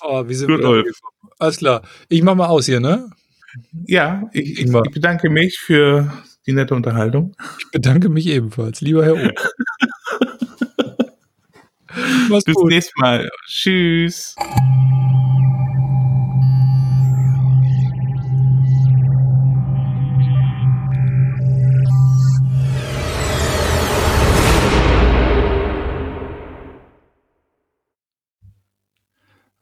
Oh, 0.00 0.28
wie 0.28 0.34
sind 0.34 0.48
Gut, 0.48 0.60
wir 0.60 0.82
da? 0.82 0.90
Alles 1.38 1.58
klar. 1.58 1.82
Ich 2.08 2.22
mach 2.22 2.34
mal 2.34 2.46
aus 2.46 2.66
hier, 2.66 2.80
ne? 2.80 3.10
Ja, 3.86 4.28
ich, 4.32 4.60
ich, 4.60 4.72
ich 4.72 4.90
bedanke 4.92 5.30
mich 5.30 5.58
für 5.58 6.12
die 6.46 6.52
nette 6.52 6.74
Unterhaltung. 6.74 7.34
Ich 7.58 7.70
bedanke 7.70 8.08
mich 8.08 8.26
ebenfalls, 8.26 8.80
lieber 8.80 9.04
Herr 9.04 9.14
O. 9.14 9.28
Bis 12.44 12.44
gut. 12.54 12.68
nächstes 12.68 12.94
Mal. 12.96 13.28
Tschüss. 13.46 14.34